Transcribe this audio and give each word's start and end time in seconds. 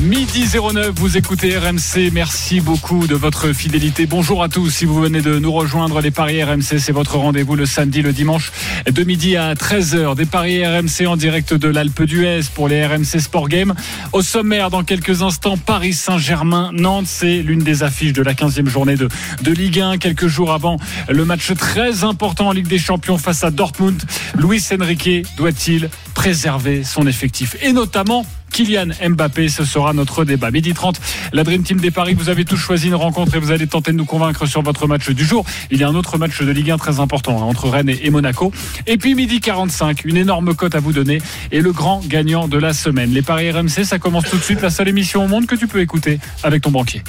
Midi 0.00 0.44
09, 0.52 0.90
vous 0.96 1.16
écoutez 1.16 1.56
RMC. 1.56 2.10
Merci 2.12 2.60
beaucoup 2.60 3.06
de 3.06 3.14
votre 3.14 3.52
fidélité. 3.52 4.06
Bonjour 4.06 4.42
à 4.42 4.48
tous. 4.48 4.68
Si 4.68 4.86
vous 4.86 5.00
venez 5.00 5.20
de 5.20 5.38
nous 5.38 5.52
rejoindre, 5.52 6.00
les 6.00 6.10
Paris 6.10 6.42
RMC, 6.42 6.78
c'est 6.78 6.90
votre 6.90 7.16
rendez-vous 7.16 7.54
le 7.54 7.64
samedi, 7.64 8.02
le 8.02 8.12
dimanche, 8.12 8.50
de 8.90 9.04
midi 9.04 9.36
à 9.36 9.54
13h. 9.54 10.16
Des 10.16 10.26
Paris 10.26 10.66
RMC 10.66 11.06
en 11.06 11.16
direct 11.16 11.54
de 11.54 11.68
l'Alpe 11.68 12.02
d'Huez 12.02 12.40
pour 12.54 12.66
les 12.66 12.84
RMC 12.84 13.20
Sport 13.20 13.48
Games. 13.48 13.72
Au 14.12 14.20
sommaire, 14.22 14.68
dans 14.68 14.82
quelques 14.82 15.22
instants, 15.22 15.56
Paris 15.56 15.92
Saint-Germain, 15.92 16.70
Nantes, 16.72 17.06
c'est 17.06 17.42
l'une 17.42 17.62
des 17.62 17.84
affiches 17.84 18.14
de 18.14 18.22
la 18.22 18.34
15e 18.34 18.66
journée 18.68 18.96
de, 18.96 19.08
de 19.42 19.52
Ligue 19.52 19.78
1. 19.78 19.98
Quelques 19.98 20.26
jours 20.26 20.52
avant 20.52 20.76
le 21.08 21.24
match 21.24 21.52
très 21.54 22.02
important 22.02 22.48
en 22.48 22.52
Ligue 22.52 22.68
des 22.68 22.78
Champions 22.78 23.18
face 23.18 23.44
à 23.44 23.52
Dortmund. 23.52 24.02
Luis 24.36 24.64
Enrique 24.72 25.24
doit-il 25.36 25.88
préserver 26.14 26.84
son 26.84 27.06
effectif 27.06 27.56
et 27.62 27.72
notamment 27.72 28.24
Kylian 28.54 28.90
Mbappé, 29.10 29.48
ce 29.48 29.64
sera 29.64 29.92
notre 29.92 30.24
débat. 30.24 30.52
Midi 30.52 30.74
30, 30.74 31.00
la 31.32 31.42
Dream 31.42 31.64
Team 31.64 31.80
des 31.80 31.90
Paris, 31.90 32.14
vous 32.14 32.28
avez 32.28 32.44
tous 32.44 32.56
choisi 32.56 32.86
une 32.86 32.94
rencontre 32.94 33.34
et 33.34 33.40
vous 33.40 33.50
allez 33.50 33.66
tenter 33.66 33.90
de 33.90 33.96
nous 33.96 34.04
convaincre 34.04 34.46
sur 34.46 34.62
votre 34.62 34.86
match 34.86 35.10
du 35.10 35.24
jour. 35.24 35.44
Il 35.72 35.80
y 35.80 35.84
a 35.84 35.88
un 35.88 35.94
autre 35.96 36.18
match 36.18 36.40
de 36.40 36.50
Ligue 36.52 36.70
1 36.70 36.78
très 36.78 37.00
important 37.00 37.36
hein, 37.38 37.42
entre 37.42 37.68
Rennes 37.68 37.90
et 37.90 38.10
Monaco. 38.10 38.52
Et 38.86 38.96
puis 38.96 39.16
midi 39.16 39.40
45, 39.40 40.04
une 40.04 40.16
énorme 40.16 40.54
cote 40.54 40.76
à 40.76 40.80
vous 40.80 40.92
donner 40.92 41.20
et 41.50 41.60
le 41.60 41.72
grand 41.72 42.00
gagnant 42.06 42.46
de 42.46 42.58
la 42.58 42.72
semaine. 42.72 43.10
Les 43.10 43.22
Paris 43.22 43.50
RMC, 43.50 43.84
ça 43.84 43.98
commence 43.98 44.30
tout 44.30 44.36
de 44.36 44.42
suite, 44.42 44.62
la 44.62 44.70
seule 44.70 44.88
émission 44.88 45.24
au 45.24 45.28
monde 45.28 45.46
que 45.46 45.56
tu 45.56 45.66
peux 45.66 45.80
écouter 45.80 46.20
avec 46.44 46.62
ton 46.62 46.70
banquier. 46.70 47.02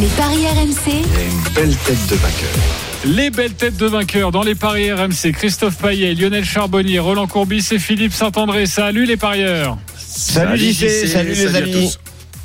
Les 0.00 0.08
Paris 0.08 0.46
RMC. 0.46 0.92
une 0.94 1.54
belle 1.54 1.76
tête 1.76 2.06
de 2.08 2.14
vainqueur. 2.16 2.95
Les 3.06 3.30
belles 3.30 3.52
têtes 3.54 3.76
de 3.76 3.86
vainqueurs 3.86 4.32
dans 4.32 4.42
les 4.42 4.54
paris 4.54 4.92
RMC. 4.92 5.32
Christophe 5.32 5.76
Paillet, 5.78 6.14
Lionel 6.14 6.44
Charbonnier, 6.44 6.98
Roland 6.98 7.26
Courbis 7.26 7.68
et 7.70 7.78
Philippe 7.78 8.12
Saint-André. 8.12 8.66
Salut 8.66 9.04
les 9.04 9.16
parieurs. 9.16 9.78
Salut, 9.96 10.58
JC, 10.58 11.06
salut, 11.06 11.30
les 11.30 11.54
amis. 11.54 11.96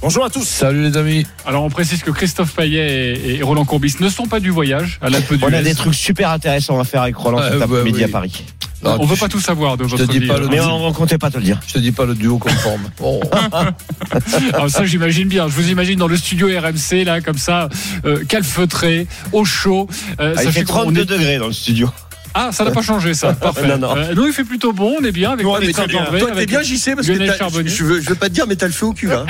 Bonjour 0.02 0.24
à 0.26 0.30
tous. 0.30 0.44
Salut 0.48 0.84
les 0.84 0.98
amis. 0.98 1.26
Alors 1.46 1.64
on 1.64 1.70
précise 1.70 2.04
que 2.04 2.12
Christophe 2.12 2.54
Paillet 2.54 3.14
et 3.26 3.36
et 3.38 3.44
Roland 3.44 3.66
Courbis 3.66 3.96
ne 4.00 4.10
sont 4.10 4.28
pas 4.28 4.40
du 4.40 4.50
voyage 4.52 5.00
à 5.02 5.10
l'Alpe 5.10 5.34
On 5.42 5.54
a 5.54 5.62
des 5.64 5.74
trucs 5.76 5.96
super 5.96 6.30
intéressants 6.30 6.80
à 6.80 6.84
faire 6.84 7.02
avec 7.04 7.16
Roland 7.16 7.38
Ouais, 7.40 7.50
cet 7.50 7.58
ouais, 7.58 7.64
après-midi 7.64 7.98
oui. 8.00 8.04
à 8.04 8.08
Paris. 8.08 8.44
Non, 8.84 8.98
On 9.00 9.06
veut 9.06 9.16
pas 9.16 9.28
tout 9.30 9.40
savoir 9.40 9.78
de 9.78 9.84
te 9.86 9.90
votre 9.90 10.06
dis 10.08 10.20
vie. 10.20 10.28
pas 10.28 10.38
le- 10.40 10.48
Mais 10.48 10.60
on 10.60 10.90
ne 10.90 10.94
comptait 10.94 11.18
pas 11.18 11.30
te 11.30 11.38
le 11.38 11.44
dire. 11.44 11.60
Je 11.68 11.74
te 11.74 11.80
dis 11.80 11.92
pas 11.92 12.06
le 12.06 12.16
duo 12.16 12.38
conforme. 12.38 12.82
Oh. 13.04 13.20
Alors 14.54 14.70
ça 14.70 14.86
j'imagine 14.86 15.28
bien. 15.28 15.48
Je 15.48 15.54
vous 15.54 15.70
imagine 15.70 15.98
dans 16.00 16.08
le 16.08 16.18
studio 16.18 16.48
RMC 16.48 17.04
là 17.06 17.22
comme 17.22 17.38
ça, 17.38 17.70
euh, 18.06 18.24
calfeutré, 18.26 19.08
au 19.32 19.46
chaud. 19.46 19.88
Euh, 20.20 20.34
Ah, 20.38 20.44
il 20.44 20.52
fait 20.52 20.64
qu'on 20.64 20.74
32 20.84 21.02
est- 21.02 21.06
degrés 21.06 21.38
dans 21.38 21.48
le 21.48 21.54
studio. 21.54 21.90
Ah 22.34 22.50
ça 22.52 22.64
n'a 22.64 22.72
pas 22.72 22.82
changé 22.82 23.14
ça. 23.14 23.34
Parfait. 23.42 23.68
Non, 23.68 23.78
non. 23.78 23.96
Euh, 23.98 24.14
nous 24.16 24.28
il 24.28 24.34
fait 24.34 24.44
plutôt 24.44 24.72
bon. 24.74 24.96
On 25.00 25.04
est 25.04 25.12
bien 25.12 25.32
avec 25.32 25.46
Non, 25.46 25.58
bien. 25.60 25.74
Saint-André, 25.74 26.20
Toi, 26.20 26.32
t'es 26.32 26.46
bien, 26.46 26.62
JC, 26.62 26.96
parce 26.96 27.08
que 27.08 27.12
Lionel 27.14 27.36
Charbonnier. 27.38 27.70
je 27.70 27.84
veux, 27.84 28.02
je 28.02 28.10
veux 28.10 28.16
pas 28.16 28.30
te 28.30 28.34
dire, 28.34 28.46
mais 28.48 28.56
t'as 28.56 28.68
le 28.68 28.72
feu 28.74 28.86
au 28.88 28.94
cul. 28.94 29.12
Hein. 29.12 29.26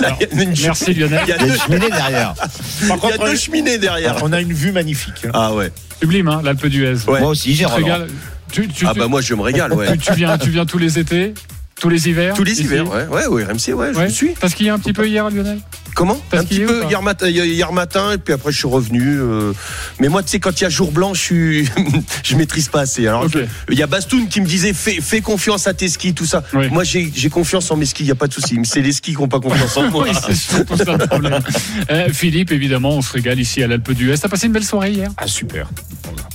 Y 0.00 0.04
a 0.24 0.46
Merci 0.62 0.94
Lionel. 0.94 1.20
Il 1.24 1.28
y 1.28 1.32
a 1.32 1.36
y 1.36 1.38
a 1.38 1.38
deux, 1.38 1.52
une 1.52 1.58
cheminée 1.60 1.90
derrière. 1.90 2.34
il 2.82 2.88
y 2.88 3.12
a 3.12 3.18
deux 3.18 3.36
cheminées 3.36 3.78
derrière. 3.78 4.16
On 4.22 4.32
a 4.32 4.40
une 4.40 4.52
vue 4.52 4.72
magnifique. 4.72 5.26
Ah 5.34 5.52
ouais. 5.54 5.72
Sublime 6.00 6.28
hein, 6.28 6.40
l'Alpe 6.44 6.66
d'Huez. 6.66 6.96
Ouais. 7.08 7.20
Moi 7.20 7.28
aussi, 7.30 7.54
j'ai 7.54 7.66
Tu. 7.66 8.62
Tu, 8.62 8.68
tu- 8.68 8.86
Ah 8.86 8.92
bah 8.94 9.08
moi, 9.08 9.22
je 9.22 9.32
me 9.34 9.40
régale, 9.40 9.72
ouais. 9.72 9.92
tu- 9.92 9.98
tu 9.98 10.12
viens, 10.12 10.36
tu 10.36 10.50
viens 10.50 10.66
tous 10.66 10.76
les 10.76 10.98
étés, 10.98 11.32
tous 11.80 11.88
les 11.88 12.08
hivers. 12.10 12.34
Tous 12.34 12.44
les 12.44 12.60
hivers, 12.60 12.86
ouais. 12.90 13.06
Ouais, 13.06 13.26
ouais, 13.26 13.44
RMC, 13.44 13.72
ouais, 13.72 13.92
je 13.94 13.98
Ouais. 13.98 14.06
vous 14.08 14.12
suis. 14.12 14.34
T'as 14.38 14.50
skié 14.50 14.68
un 14.68 14.78
petit 14.78 14.92
peu 14.92 15.08
hier, 15.08 15.30
Lionel? 15.30 15.58
Comment 15.94 16.20
Un 16.32 16.44
petit 16.44 16.60
peu 16.60 16.84
hier 16.88 17.02
matin, 17.02 17.28
hier- 17.28 17.72
matin, 17.72 18.12
et 18.12 18.18
puis 18.18 18.32
après 18.34 18.50
je 18.52 18.58
suis 18.58 18.66
revenu. 18.68 19.18
euh, 19.18 19.52
Mais 20.00 20.08
moi, 20.08 20.22
tu 20.22 20.30
sais, 20.30 20.40
quand 20.40 20.58
il 20.60 20.64
y 20.64 20.66
a 20.66 20.70
jour 20.70 20.90
blanc, 20.90 21.14
je 21.14 21.20
suis, 21.20 21.68
je 22.24 22.36
maîtrise 22.36 22.68
pas 22.68 22.80
assez. 22.80 23.06
Alors, 23.06 23.28
je- 23.28 23.40
il 23.70 23.78
y 23.78 23.82
a 23.82 23.86
Bastoun 23.86 24.28
qui 24.28 24.40
me 24.40 24.46
disait, 24.46 24.72
fais, 24.72 25.00
fais 25.00 25.20
confiance 25.20 25.66
à 25.66 25.74
tes 25.74 25.88
skis, 25.88 26.14
tout 26.14 26.26
ça. 26.26 26.42
Oui. 26.54 26.68
Moi, 26.70 26.82
j'ai 26.84 27.10
confiance 27.30 27.70
en 27.70 27.76
mes 27.76 27.86
skis, 27.86 28.04
il 28.04 28.08
y 28.08 28.10
a 28.10 28.14
pas 28.14 28.26
de 28.26 28.32
souci. 28.32 28.58
C'est 28.64 28.80
les 28.80 28.92
skis 28.92 29.12
qui 29.12 29.18
ont 29.18 29.28
pas 29.28 29.40
confiance 29.40 29.76
en 29.76 29.82
moi. 29.90 30.04
Oui, 30.08 30.16
c'est 30.26 30.34
surtout 30.34 30.76
ça 30.76 30.92
le 30.96 31.06
problème. 31.06 31.38
Euh, 31.90 32.08
Philippe, 32.12 32.52
évidemment, 32.52 32.90
on 32.90 33.02
se 33.02 33.12
régale 33.12 33.38
ici 33.40 33.62
à 33.62 33.66
l'Alpe 33.66 33.92
d'Huez. 33.92 34.16
T'as 34.18 34.28
passé 34.28 34.46
une 34.46 34.52
belle 34.52 34.64
soirée 34.64 34.90
hier 34.92 35.10
Ah, 35.16 35.26
super. 35.26 35.68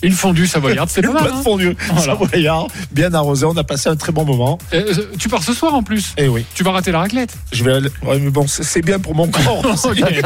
Une 0.04 0.12
fondue 0.12 0.46
savoyarde, 0.46 0.90
c'était 0.90 1.08
pas 1.08 1.14
mal. 1.14 1.24
Plein 1.24 1.38
hein 1.38 1.42
fondue. 1.44 1.76
Voilà. 1.90 2.02
Savoyard, 2.18 2.68
bien 2.92 3.14
arrosé. 3.14 3.46
On 3.46 3.56
a 3.58 3.64
passé 3.64 3.90
un 3.90 3.96
très 3.96 4.12
bon 4.12 4.26
moment. 4.26 4.58
Euh, 4.74 4.94
tu 5.18 5.30
pars 5.30 5.44
ce 5.44 5.54
soir 5.54 5.74
en 5.74 5.84
plus. 5.84 6.14
Eh 6.18 6.28
oui. 6.28 6.46
Tu 6.54 6.64
vas 6.64 6.72
rater 6.72 6.92
la 6.92 7.00
raclette. 7.00 7.34
Je 7.52 7.64
vais 7.64 7.74
aller- 7.74 7.90
ouais, 8.04 8.20
mais 8.20 8.30
bon, 8.30 8.46
c'est 8.48 8.64
c'est 8.64 8.82
bien 8.82 9.00
pour 9.00 9.16
mon 9.16 9.28
corps. 9.28 9.47
Ok. 9.48 10.22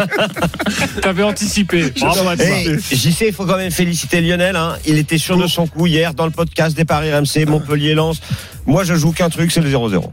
T'avais 1.02 1.24
anticipé. 1.24 1.94
Eh, 1.96 2.96
JC, 2.96 3.26
il 3.28 3.34
faut 3.34 3.46
quand 3.46 3.58
même 3.58 3.72
féliciter 3.72 4.22
Lionel. 4.22 4.56
hein. 4.56 4.76
Il 4.86 4.98
était 4.98 5.18
sûr 5.18 5.38
de 5.38 5.48
son 5.48 5.68
coup 5.68 5.88
hier 5.88 6.14
dans 6.14 6.26
le 6.26 6.32
podcast 6.32 6.76
des 6.76 6.86
Paris 6.86 7.14
RMC, 7.14 7.46
Montpellier-Lens. 7.48 8.22
Moi, 8.66 8.84
je 8.84 8.96
joue 8.96 9.12
qu'un 9.12 9.30
truc, 9.30 9.52
c'est 9.52 9.62
le 9.62 9.70
0-0. 9.70 10.04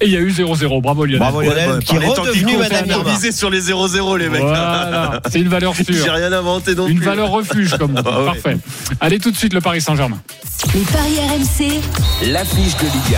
Et 0.00 0.06
il 0.06 0.10
y 0.12 0.16
a 0.16 0.20
eu 0.20 0.30
0-0. 0.30 0.80
Bravo 0.82 1.04
Lionel. 1.04 1.20
Bravo 1.20 1.42
Lionel, 1.42 1.70
Ouais, 1.70 1.78
qui 1.84 1.94
est 1.94 1.98
redevenu 1.98 2.56
Madame 2.56 2.86
sur 3.32 3.50
les 3.50 3.60
0-0, 3.60 4.18
les 4.18 4.28
mecs. 4.28 4.42
Voilà, 4.42 5.20
c'est 5.30 5.38
une 5.40 5.48
valeur 5.48 5.74
J'ai 5.74 5.84
sûre. 5.84 6.12
rien 6.14 6.32
inventé 6.32 6.74
non 6.74 6.88
Une 6.88 6.96
plus. 6.96 7.06
valeur 7.06 7.30
refuge, 7.30 7.76
comme 7.78 7.92
on 7.96 8.00
dit. 8.02 8.08
Ah 8.12 8.18
ouais. 8.20 8.26
Parfait. 8.26 8.56
Allez 9.00 9.20
tout 9.20 9.30
de 9.30 9.36
suite 9.36 9.54
le 9.54 9.60
Paris 9.60 9.80
Saint-Germain. 9.80 10.20
Les 10.74 10.80
Paris 10.80 11.18
RMC. 11.28 11.80
L'affiche 12.32 12.76
de 12.78 12.82
Ligue 12.84 13.16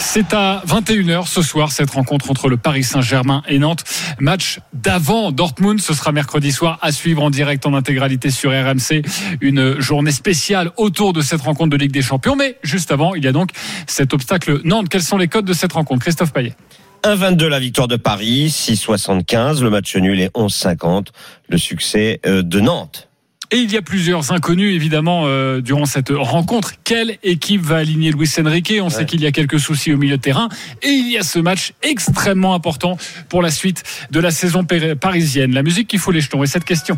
C'est 0.00 0.32
à 0.32 0.62
21h 0.66 1.28
ce 1.28 1.42
soir 1.42 1.70
cette 1.70 1.90
rencontre 1.90 2.30
entre 2.30 2.48
le 2.48 2.56
Paris 2.56 2.82
Saint-Germain 2.82 3.42
et 3.46 3.58
Nantes. 3.58 3.84
Match 4.18 4.58
d'avant 4.72 5.30
Dortmund. 5.30 5.80
Ce 5.80 5.94
sera 5.94 6.10
mercredi 6.10 6.50
soir 6.50 6.78
à 6.80 6.90
suivre 6.90 7.22
en 7.22 7.30
direct 7.30 7.64
en 7.66 7.74
intégralité 7.74 8.30
sur 8.30 8.50
RMC. 8.50 9.02
Une 9.40 9.78
journée 9.78 10.10
spéciale 10.10 10.72
autour 10.78 11.12
de 11.12 11.20
cette 11.20 11.42
rencontre 11.42 11.70
de 11.70 11.76
Ligue 11.76 11.92
des 11.92 12.02
Champions. 12.02 12.34
Mais 12.34 12.56
juste 12.62 12.90
avant, 12.90 13.14
il 13.14 13.24
y 13.24 13.28
a 13.28 13.32
donc 13.32 13.50
cet 13.86 14.12
obstacle 14.12 14.60
Nantes. 14.64 14.88
Quels 14.88 15.02
sont 15.02 15.18
les 15.18 15.28
codes 15.28 15.44
de 15.44 15.52
cette 15.52 15.74
rencontre 15.74 16.02
Christophe 16.02 16.32
Payet? 16.32 16.56
1-22 17.04 17.46
la 17.46 17.60
victoire 17.60 17.86
de 17.86 17.96
Paris, 17.96 18.48
6-75 18.48 19.62
le 19.62 19.70
match 19.70 19.94
nul 19.96 20.20
et 20.20 20.28
11-50 20.28 21.08
le 21.48 21.58
succès 21.58 22.20
euh, 22.26 22.42
de 22.42 22.58
Nantes. 22.58 23.09
Et 23.52 23.56
il 23.56 23.72
y 23.72 23.76
a 23.76 23.82
plusieurs 23.82 24.30
inconnus, 24.30 24.74
évidemment, 24.74 25.24
euh, 25.24 25.60
durant 25.60 25.84
cette 25.84 26.10
rencontre. 26.10 26.74
Quelle 26.84 27.18
équipe 27.24 27.62
va 27.62 27.78
aligner 27.78 28.12
Luis 28.12 28.30
Enrique? 28.38 28.74
On 28.80 28.90
sait 28.90 29.06
qu'il 29.06 29.20
y 29.20 29.26
a 29.26 29.32
quelques 29.32 29.58
soucis 29.58 29.92
au 29.92 29.96
milieu 29.96 30.16
de 30.18 30.22
terrain. 30.22 30.48
Et 30.82 30.90
il 30.90 31.10
y 31.10 31.18
a 31.18 31.24
ce 31.24 31.40
match 31.40 31.72
extrêmement 31.82 32.54
important 32.54 32.96
pour 33.28 33.42
la 33.42 33.50
suite 33.50 33.82
de 34.12 34.20
la 34.20 34.30
saison 34.30 34.64
parisienne. 35.00 35.52
La 35.52 35.64
musique 35.64 35.88
qui 35.88 35.98
fout 35.98 36.14
les 36.14 36.20
jetons. 36.20 36.44
Et 36.44 36.46
cette 36.46 36.64
question. 36.64 36.96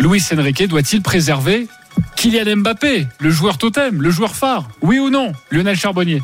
Luis 0.00 0.24
Enrique 0.32 0.66
doit-il 0.66 1.02
préserver 1.02 1.68
Kylian 2.16 2.56
Mbappé, 2.56 3.06
le 3.20 3.30
joueur 3.30 3.58
totem, 3.58 4.02
le 4.02 4.10
joueur 4.10 4.34
phare? 4.34 4.68
Oui 4.80 4.98
ou 4.98 5.08
non 5.08 5.32
Lionel 5.50 5.76
Charbonnier? 5.76 6.20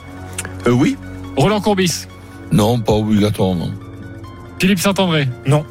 Euh, 0.66 0.70
oui. 0.70 0.96
Roland 1.36 1.60
Courbis? 1.60 2.06
Non, 2.50 2.80
pas 2.80 2.92
obligatoirement. 2.92 3.70
Philippe 4.60 4.80
Saint-André? 4.80 5.28
Non. 5.46 5.64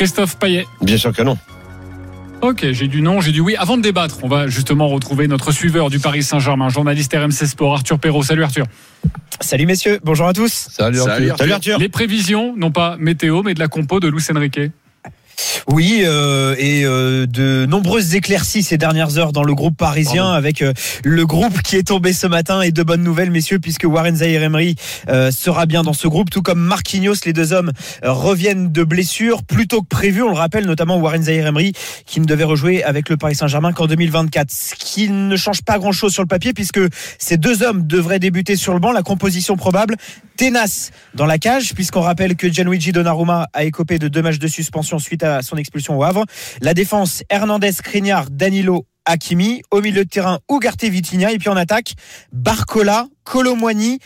Christophe 0.00 0.38
Payet. 0.38 0.66
Bien 0.80 0.96
sûr 0.96 1.12
que 1.12 1.20
non. 1.20 1.36
Ok, 2.40 2.64
j'ai 2.72 2.88
du 2.88 3.02
non, 3.02 3.20
j'ai 3.20 3.32
du 3.32 3.40
oui. 3.40 3.54
Avant 3.58 3.76
de 3.76 3.82
débattre, 3.82 4.20
on 4.22 4.28
va 4.28 4.46
justement 4.46 4.88
retrouver 4.88 5.28
notre 5.28 5.52
suiveur 5.52 5.90
du 5.90 5.98
Paris 5.98 6.22
Saint-Germain, 6.22 6.70
journaliste 6.70 7.14
RMC 7.14 7.46
Sport, 7.46 7.74
Arthur 7.74 7.98
Perrault. 7.98 8.22
Salut 8.22 8.42
Arthur. 8.42 8.64
Salut 9.42 9.66
messieurs, 9.66 10.00
bonjour 10.02 10.26
à 10.26 10.32
tous. 10.32 10.68
Salut, 10.70 10.96
Salut, 10.96 11.28
Arthur. 11.28 11.36
Salut 11.36 11.52
Arthur. 11.52 11.78
Les 11.78 11.90
prévisions, 11.90 12.54
non 12.56 12.70
pas 12.70 12.96
météo, 12.98 13.42
mais 13.42 13.52
de 13.52 13.58
la 13.60 13.68
compo 13.68 14.00
de 14.00 14.08
Luis 14.08 14.24
Enrique. 14.34 14.60
Oui, 15.68 16.02
euh, 16.04 16.54
et 16.58 16.84
euh, 16.84 17.26
de 17.26 17.66
nombreuses 17.66 18.14
éclaircies 18.14 18.62
ces 18.62 18.78
dernières 18.78 19.18
heures 19.18 19.32
dans 19.32 19.44
le 19.44 19.54
groupe 19.54 19.76
parisien 19.76 20.32
avec 20.32 20.62
euh, 20.62 20.72
le 21.04 21.26
groupe 21.26 21.62
qui 21.62 21.76
est 21.76 21.88
tombé 21.88 22.12
ce 22.12 22.26
matin 22.26 22.62
et 22.62 22.72
de 22.72 22.82
bonnes 22.82 23.02
nouvelles 23.02 23.30
messieurs 23.30 23.58
puisque 23.58 23.84
Warren 23.84 24.16
Zahir 24.16 24.42
Emery 24.42 24.76
euh, 25.08 25.30
sera 25.30 25.66
bien 25.66 25.82
dans 25.82 25.92
ce 25.92 26.08
groupe 26.08 26.30
tout 26.30 26.42
comme 26.42 26.60
Marquinhos. 26.60 27.14
Les 27.24 27.32
deux 27.32 27.52
hommes 27.52 27.72
euh, 28.04 28.12
reviennent 28.12 28.72
de 28.72 28.84
blessures 28.84 29.42
plus 29.42 29.66
tôt 29.68 29.82
que 29.82 29.88
prévu. 29.88 30.22
On 30.22 30.30
le 30.30 30.36
rappelle 30.36 30.66
notamment 30.66 30.96
Warren 30.98 31.22
Zahir 31.22 31.46
Emery 31.46 31.72
qui 32.06 32.20
ne 32.20 32.24
devait 32.24 32.44
rejouer 32.44 32.82
avec 32.82 33.08
le 33.08 33.16
Paris 33.16 33.34
Saint-Germain 33.34 33.72
qu'en 33.72 33.86
2024 33.86 34.50
ce 34.50 34.74
qui 34.74 35.08
ne 35.08 35.36
change 35.36 35.62
pas 35.62 35.78
grand-chose 35.78 36.12
sur 36.12 36.22
le 36.22 36.28
papier 36.28 36.52
puisque 36.52 36.80
ces 37.18 37.36
deux 37.36 37.62
hommes 37.62 37.86
devraient 37.86 38.18
débuter 38.18 38.56
sur 38.56 38.72
le 38.72 38.80
banc. 38.80 38.92
La 38.92 39.02
composition 39.02 39.56
probable 39.56 39.96
Tenas 40.40 40.90
dans 41.14 41.26
la 41.26 41.36
cage, 41.36 41.74
puisqu'on 41.74 42.00
rappelle 42.00 42.34
que 42.34 42.48
Gianluigi 42.48 42.92
Donnarumma 42.92 43.48
a 43.52 43.64
écopé 43.64 43.98
de 43.98 44.08
deux 44.08 44.22
matchs 44.22 44.38
de 44.38 44.48
suspension 44.48 44.98
suite 44.98 45.22
à 45.22 45.29
son 45.42 45.56
expulsion 45.56 45.98
au 45.98 46.04
Havre. 46.04 46.24
La 46.60 46.74
défense, 46.74 47.22
Hernandez, 47.30 47.72
Crignard, 47.82 48.30
Danilo, 48.30 48.86
Hakimi. 49.06 49.62
Au 49.70 49.80
milieu 49.80 50.04
de 50.04 50.08
terrain, 50.10 50.40
Ugarte 50.50 50.84
Vitinha. 50.84 51.32
Et 51.32 51.38
puis 51.38 51.48
en 51.48 51.56
attaque, 51.56 51.94
Barcola, 52.32 53.06
Colomwani, 53.24 53.98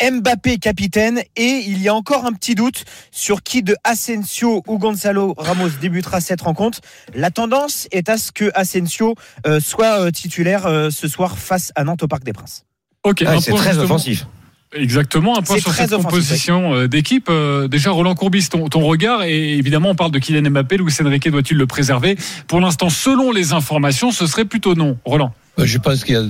Mbappé 0.00 0.58
capitaine 0.58 1.20
et 1.34 1.64
il 1.66 1.82
y 1.82 1.88
a 1.88 1.94
encore 1.94 2.24
un 2.24 2.32
petit 2.32 2.54
doute 2.54 2.84
sur 3.10 3.42
qui 3.42 3.64
de 3.64 3.74
Asensio 3.82 4.62
ou 4.68 4.78
Gonzalo 4.78 5.34
Ramos 5.36 5.70
débutera 5.80 6.20
cette 6.20 6.40
rencontre. 6.42 6.78
La 7.14 7.32
tendance 7.32 7.88
est 7.90 8.08
à 8.08 8.16
ce 8.16 8.30
que 8.30 8.52
Asensio 8.54 9.16
euh, 9.46 9.58
soit 9.58 10.00
euh, 10.00 10.12
titulaire 10.12 10.66
euh, 10.66 10.90
ce 10.90 11.08
soir 11.08 11.36
face 11.36 11.72
à 11.74 11.82
Nantes 11.82 12.04
au 12.04 12.06
Parc 12.08 12.22
des 12.22 12.32
Princes. 12.32 12.64
Ok, 13.02 13.22
un 13.22 13.40
c'est 13.40 13.50
très 13.52 13.70
justement- 13.70 13.84
offensif. 13.86 14.26
Exactement, 14.74 15.38
un 15.38 15.42
point 15.42 15.58
sur 15.58 15.72
cette 15.72 15.90
composition 15.90 16.74
euh, 16.74 16.88
d'équipe. 16.88 17.28
Euh, 17.30 17.68
déjà, 17.68 17.90
Roland 17.90 18.14
Courbis, 18.14 18.48
ton, 18.50 18.68
ton 18.68 18.80
regard, 18.80 19.22
et 19.22 19.54
évidemment, 19.54 19.90
on 19.90 19.94
parle 19.94 20.10
de 20.10 20.18
Kylian 20.18 20.50
Mbappé. 20.50 20.76
Luis 20.76 20.92
Enrique 21.02 21.30
doit-il 21.30 21.56
le 21.56 21.66
préserver? 21.66 22.16
Pour 22.48 22.60
l'instant, 22.60 22.90
selon 22.90 23.32
les 23.32 23.54
informations, 23.54 24.10
ce 24.10 24.26
serait 24.26 24.44
plutôt 24.44 24.74
non. 24.74 24.98
Roland 25.06 25.32
Ben, 25.56 25.64
Je 25.64 25.78
pense 25.78 26.04
qu'il 26.04 26.16
y 26.16 26.18
a, 26.18 26.24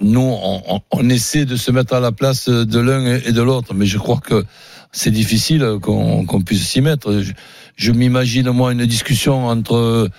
nous, 0.00 0.36
on, 0.90 1.08
essaie 1.08 1.46
de 1.46 1.56
se 1.56 1.70
mettre 1.70 1.94
à 1.94 2.00
la 2.00 2.12
place 2.12 2.50
de 2.50 2.78
l'un 2.78 3.16
et 3.16 3.32
de 3.32 3.42
l'autre, 3.42 3.72
mais 3.74 3.86
je 3.86 3.96
crois 3.96 4.20
que 4.20 4.44
c'est 4.92 5.10
difficile 5.10 5.78
qu'on 5.80 6.42
puisse 6.44 6.68
s'y 6.68 6.82
mettre. 6.82 7.20
Je, 7.20 7.32
je 7.76 7.92
m'imagine, 7.92 8.50
moi, 8.50 8.72
une 8.72 8.84
discussion 8.84 9.46
entre 9.46 10.10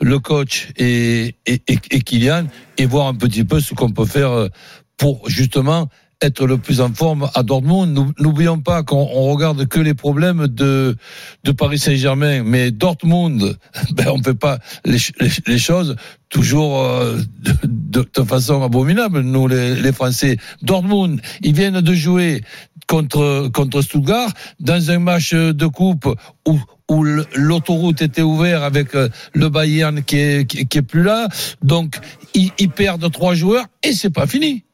le 0.00 0.18
coach 0.18 0.68
et, 0.78 1.34
et, 1.44 1.62
et, 1.68 1.78
et 1.90 2.00
Kylian 2.00 2.46
et 2.78 2.86
voir 2.86 3.08
un 3.08 3.14
petit 3.14 3.44
peu 3.44 3.60
ce 3.60 3.74
qu'on 3.74 3.90
peut 3.90 4.06
faire 4.06 4.48
pour, 4.96 5.28
justement, 5.28 5.88
être 6.22 6.46
le 6.46 6.58
plus 6.58 6.80
en 6.80 6.92
forme 6.92 7.28
à 7.34 7.42
Dortmund. 7.42 8.12
N'oublions 8.18 8.60
pas 8.60 8.82
qu'on 8.82 9.08
on 9.12 9.32
regarde 9.32 9.66
que 9.66 9.80
les 9.80 9.94
problèmes 9.94 10.46
de, 10.46 10.96
de 11.44 11.52
Paris 11.52 11.78
Saint-Germain, 11.78 12.42
mais 12.44 12.70
Dortmund, 12.70 13.56
ben, 13.92 14.06
on 14.08 14.22
fait 14.22 14.34
pas 14.34 14.58
les, 14.84 14.98
les, 15.20 15.30
les 15.46 15.58
choses 15.58 15.96
toujours 16.28 16.80
euh, 16.80 17.18
de, 17.64 18.06
de, 18.14 18.22
façon 18.22 18.62
abominable, 18.62 19.20
nous 19.20 19.48
les, 19.48 19.74
les 19.74 19.92
Français. 19.92 20.38
Dortmund, 20.62 21.20
ils 21.42 21.54
viennent 21.54 21.80
de 21.80 21.94
jouer 21.94 22.42
contre, 22.86 23.48
contre 23.52 23.82
Stuttgart 23.82 24.30
dans 24.60 24.90
un 24.90 24.98
match 24.98 25.34
de 25.34 25.66
coupe 25.66 26.08
où 26.46 26.58
où 26.90 27.04
l'autoroute 27.04 28.02
était 28.02 28.22
ouverte 28.22 28.62
avec 28.62 28.94
euh, 28.94 29.08
le 29.32 29.48
Bayern 29.48 30.02
qui 30.02 30.18
est, 30.18 30.46
qui, 30.46 30.66
qui 30.66 30.78
est 30.78 30.82
plus 30.82 31.02
là. 31.02 31.28
Donc, 31.62 31.96
ils, 32.34 32.50
ils 32.58 32.68
perdent 32.68 33.10
trois 33.10 33.34
joueurs 33.34 33.64
et 33.82 33.92
c'est 33.92 34.10
pas 34.10 34.26
fini. 34.26 34.64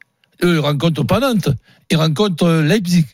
Eux, 0.43 0.55
ils 0.55 0.59
rencontrent 0.59 1.03
pas 1.05 1.19
Nantes, 1.19 1.49
ils 1.91 1.97
rencontrent 1.97 2.61
Leipzig. 2.61 3.05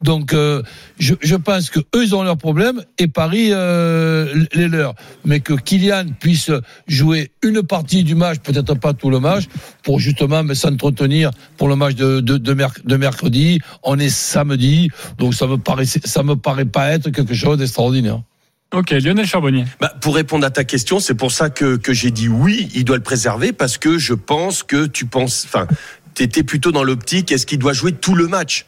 Donc, 0.00 0.32
euh, 0.32 0.62
je, 0.98 1.14
je 1.20 1.36
pense 1.36 1.70
que 1.70 1.78
eux, 1.78 2.04
ils 2.04 2.14
ont 2.14 2.24
leurs 2.24 2.36
problèmes 2.36 2.82
et 2.98 3.06
Paris 3.06 3.48
euh, 3.52 4.44
les 4.52 4.66
leurs. 4.66 4.94
Mais 5.24 5.38
que 5.38 5.54
Kylian 5.54 6.06
puisse 6.18 6.50
jouer 6.88 7.30
une 7.42 7.62
partie 7.62 8.02
du 8.02 8.16
match, 8.16 8.38
peut-être 8.40 8.74
pas 8.74 8.94
tout 8.94 9.10
le 9.10 9.20
match, 9.20 9.44
pour 9.84 10.00
justement 10.00 10.42
mais 10.42 10.56
s'entretenir 10.56 11.30
pour 11.56 11.68
le 11.68 11.76
match 11.76 11.94
de, 11.94 12.20
de, 12.20 12.36
de, 12.36 12.52
merc- 12.54 12.84
de 12.84 12.96
mercredi. 12.96 13.60
On 13.84 13.98
est 13.98 14.08
samedi, 14.08 14.90
donc 15.18 15.34
ça 15.34 15.46
me 15.46 15.56
paraît, 15.56 15.86
ça 15.86 16.22
me 16.24 16.34
paraît 16.34 16.64
pas 16.64 16.90
être 16.90 17.10
quelque 17.10 17.34
chose 17.34 17.58
d'extraordinaire. 17.58 18.20
Ok, 18.72 18.90
Lionel 18.90 19.26
Charbonnier. 19.26 19.66
Bah, 19.80 19.92
pour 20.00 20.14
répondre 20.14 20.46
à 20.46 20.50
ta 20.50 20.64
question, 20.64 20.98
c'est 20.98 21.14
pour 21.14 21.30
ça 21.30 21.50
que, 21.50 21.76
que 21.76 21.92
j'ai 21.92 22.10
dit 22.10 22.28
oui, 22.28 22.70
il 22.74 22.84
doit 22.84 22.96
le 22.96 23.02
préserver 23.02 23.52
parce 23.52 23.78
que 23.78 23.98
je 23.98 24.14
pense 24.14 24.62
que 24.62 24.86
tu 24.86 25.06
penses, 25.06 25.44
enfin, 25.46 25.66
t'étais 26.14 26.42
plutôt 26.42 26.72
dans 26.72 26.84
l'optique, 26.84 27.32
est-ce 27.32 27.46
qu'il 27.46 27.58
doit 27.58 27.72
jouer 27.72 27.92
tout 27.92 28.14
le 28.14 28.28
match? 28.28 28.66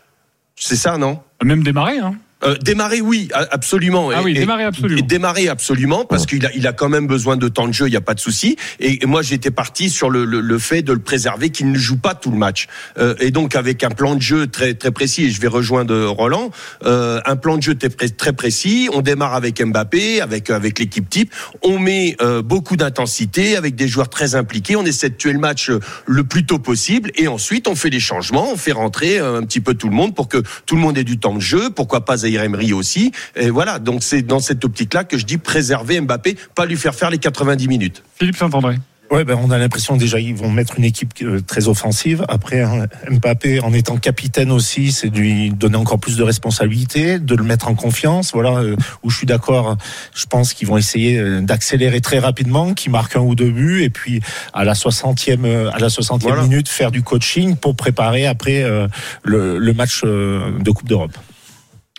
C'est 0.57 0.77
ça, 0.77 0.99
non? 0.99 1.21
Même 1.43 1.63
démarrer, 1.63 1.99
hein 1.99 2.17
Euh, 2.45 2.57
démarrer, 2.63 3.01
oui, 3.01 3.29
absolument. 3.51 4.11
Ah 4.15 4.21
Et- 4.21 4.25
oui, 4.25 4.31
et- 4.33 4.41
démarrer 4.41 4.65
absolument. 4.65 4.99
et 4.99 5.03
démarrer 5.03 5.49
absolument, 5.49 6.05
parce 6.05 6.27
qu'il 6.27 6.45
a, 6.47 6.51
il 6.55 6.67
a 6.67 6.73
quand 6.73 6.89
même 6.89 7.07
besoin 7.07 7.37
de 7.37 7.49
temps 7.49 7.67
de 7.67 7.73
jeu, 7.73 7.87
il 7.87 7.91
n'y 7.91 7.97
a 7.97 8.01
pas 8.03 8.15
de 8.15 8.21
souci. 8.21 8.57
Et, 8.81 9.03
et 9.03 9.07
moi, 9.07 9.23
j'étais 9.23 9.51
parti 9.51 9.89
sur 9.91 10.11
le, 10.11 10.25
le, 10.25 10.41
le 10.41 10.59
fait 10.59 10.83
de 10.83 10.93
le 10.93 10.99
préserver, 10.99 11.51
qu'il 11.51 11.71
ne 11.71 11.79
joue 11.79 11.97
pas 11.97 12.15
tout 12.15 12.31
le 12.31 12.37
match. 12.37 12.67
Euh, 12.99 13.15
et 13.21 13.31
donc, 13.31 13.57
avec 13.57 13.83
un 13.85 13.91
plan 13.91 14.15
de 14.15 14.23
jeu 14.23 14.47
très, 14.47 14.75
très 14.75 14.91
précis, 14.91 15.25
et 15.25 15.31
je 15.31 15.41
vais 15.41 15.49
rejoindre 15.49 15.95
Roland, 16.07 16.51
euh, 16.85 17.21
un 17.25 17.37
plan 17.37 17.57
de 17.57 17.63
jeu 17.63 17.75
très, 17.75 17.89
très 18.09 18.33
précis. 18.33 18.89
On 18.93 19.01
démarre 19.01 19.35
avec 19.35 19.63
Mbappé, 19.63 20.21
avec, 20.21 20.51
avec 20.51 20.79
l'équipe 20.79 21.09
type. 21.09 21.33
On 21.63 21.79
met 21.79 22.17
euh, 22.21 22.43
beaucoup 22.43 22.77
d'intensité, 22.77 23.57
avec 23.57 23.75
des 23.75 23.89
joueurs 23.89 24.09
très 24.11 24.35
impliqués. 24.35 24.77
On 24.77 24.85
essaie 24.85 25.09
de 25.11 25.15
tuer 25.15 25.33
le 25.33 25.39
match 25.39 25.71
euh, 25.71 25.81
le 26.07 26.25
plus 26.25 26.45
tôt 26.47 26.59
possible. 26.59 27.11
Et 27.17 27.29
ensuite, 27.29 27.69
on 27.69 27.75
fait 27.75 27.91
les 27.91 28.01
changements, 28.01 28.53
on 28.53 28.57
fait 28.57 28.73
rentrer 28.73 29.19
euh, 29.19 29.39
un 29.39 29.43
petit 29.45 29.61
peu 29.61 29.75
tout 29.75 29.89
le 29.89 29.95
monde 29.95 30.15
pour 30.15 30.29
que 30.29 30.43
tout 30.67 30.75
le 30.77 30.81
monde 30.83 30.99
ait 30.99 31.05
du 31.05 31.19
temps 31.19 31.35
de 31.35 31.41
jeu. 31.41 31.71
Pourquoi 31.71 32.05
pas 32.05 32.23
Zaire 32.35 32.45
Emery 32.45 32.73
aussi. 32.73 33.13
Et 33.37 33.51
voilà, 33.51 33.79
donc 33.79 34.03
c'est 34.03 34.23
dans 34.23 34.41
cette 34.41 34.65
optique-là 34.65 35.05
que 35.05 35.19
je 35.19 35.25
dis 35.25 35.39
préserver 35.39 36.01
Mbappé, 36.01 36.37
pas 36.55 36.67
lui 36.67 36.77
faire 36.77 36.95
faire 36.95 37.11
les 37.11 37.19
90 37.19 37.69
minutes. 37.69 38.03
Philippe 38.19 38.37
Saint-André. 38.37 38.77
Ouais, 39.11 39.23
ben 39.23 39.39
on 39.41 39.51
a 39.51 39.59
l'impression 39.59 39.97
déjà 39.97 40.19
ils 40.19 40.35
vont 40.35 40.51
mettre 40.51 40.79
une 40.79 40.85
équipe 40.85 41.11
euh, 41.23 41.41
très 41.41 41.69
offensive. 41.69 42.25
Après, 42.27 42.63
hein, 42.63 42.87
Mbappé 43.11 43.61
en 43.61 43.73
étant 43.75 43.99
capitaine 43.99 44.51
aussi, 44.51 44.93
c'est 44.93 45.11
de 45.11 45.19
lui 45.19 45.51
donner 45.51 45.77
encore 45.77 46.01
plus 46.01 46.17
de 46.17 46.23
responsabilités, 46.23 47.19
de 47.19 47.35
le 47.37 47.45
mettre 47.45 47.69
en 47.69 47.75
confiance. 47.75 48.33
Voilà 48.33 48.57
euh, 48.61 48.77
où 49.03 49.11
je 49.11 49.19
suis 49.19 49.27
d'accord. 49.27 49.77
Je 50.15 50.25
pense 50.25 50.55
qu'ils 50.55 50.67
vont 50.69 50.79
essayer 50.79 51.19
euh, 51.19 51.43
d'accélérer 51.43 52.01
très 52.01 52.19
rapidement, 52.19 52.73
qu'il 52.73 52.93
marque 52.93 53.15
un 53.15 53.21
ou 53.21 53.35
deux 53.35 53.51
buts 53.51 53.83
et 53.83 53.91
puis 53.91 54.21
à 54.55 54.65
la 54.65 54.73
60e 54.73 55.45
euh, 55.45 55.71
à 55.73 55.79
la 55.79 55.89
60e 55.89 56.21
Voilà. 56.23 56.43
minute 56.43 56.69
faire 56.69 56.91
du 56.91 57.03
coaching 57.03 57.57
pour 57.57 57.77
préparer 57.77 58.27
après 58.27 58.63
euh, 58.65 58.89
le, 59.23 59.59
le 59.59 59.73
match 59.75 60.01
euh, 60.05 60.59
de 60.61 60.71
Coupe 60.71 60.89
d'Europe. 60.89 61.17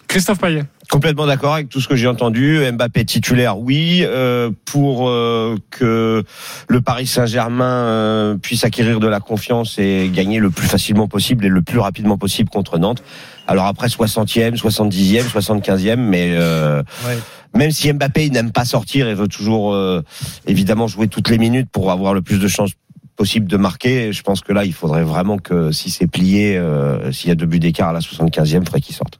Christophe 0.08 0.40
Payet. 0.40 0.64
Complètement 0.90 1.26
d'accord 1.26 1.56
avec 1.56 1.68
tout 1.70 1.82
ce 1.82 1.88
que 1.88 1.96
j'ai 1.96 2.08
entendu. 2.08 2.60
Mbappé 2.72 3.06
titulaire, 3.06 3.58
oui, 3.58 4.02
euh, 4.04 4.52
pour 4.66 5.10
euh, 5.10 5.58
que 5.72 6.24
le 6.68 6.82
Paris 6.82 7.08
Saint-Germain 7.08 7.66
euh, 7.66 8.36
puisse 8.38 8.64
acquérir 8.64 9.00
de 9.00 9.08
la 9.08 9.20
confiance 9.20 9.80
et 9.80 10.10
gagner 10.14 10.40
le 10.40 10.52
plus 10.52 10.68
facilement 10.68 11.08
possible 11.08 11.44
et 11.46 11.50
le 11.50 11.62
plus 11.64 11.80
rapidement 11.80 12.18
possible 12.18 12.50
contre 12.50 12.78
Nantes. 12.78 13.02
Alors 13.48 13.66
après 13.66 13.88
60e, 13.88 14.56
70e, 14.58 15.24
75e, 15.24 15.96
mais 15.98 16.30
euh, 16.34 16.84
Ouais. 17.06 17.18
même 17.56 17.72
si 17.72 17.92
Mbappé 17.92 18.28
il 18.28 18.32
n'aime 18.32 18.52
pas 18.52 18.66
sortir 18.66 19.08
et 19.08 19.16
veut 19.16 19.28
toujours 19.28 19.74
euh, 19.74 20.04
évidemment 20.48 20.88
jouer 20.88 21.08
toutes 21.08 21.30
les 21.30 21.38
minutes 21.40 21.70
pour 21.72 21.92
avoir 21.92 22.14
le 22.14 22.22
plus 22.22 22.38
de 22.40 22.48
chances 22.48 22.72
possible 23.16 23.48
de 23.48 23.58
marquer, 23.58 24.12
je 24.14 24.22
pense 24.24 24.42
que 24.42 24.52
là 24.54 24.66
il 24.66 24.74
faudrait 24.74 25.04
vraiment 25.04 25.38
que 25.38 25.72
si 25.72 25.90
c'est 25.90 26.06
plié, 26.08 26.58
euh, 26.58 27.12
s'il 27.12 27.30
y 27.30 27.32
a 27.32 27.36
deux 27.36 27.46
buts 27.46 27.60
d'écart 27.60 27.90
à 27.90 27.94
la 27.94 28.00
75e, 28.02 28.44
il 28.62 28.66
faudrait 28.66 28.82
qu'il 28.82 28.94
sorte. 28.96 29.20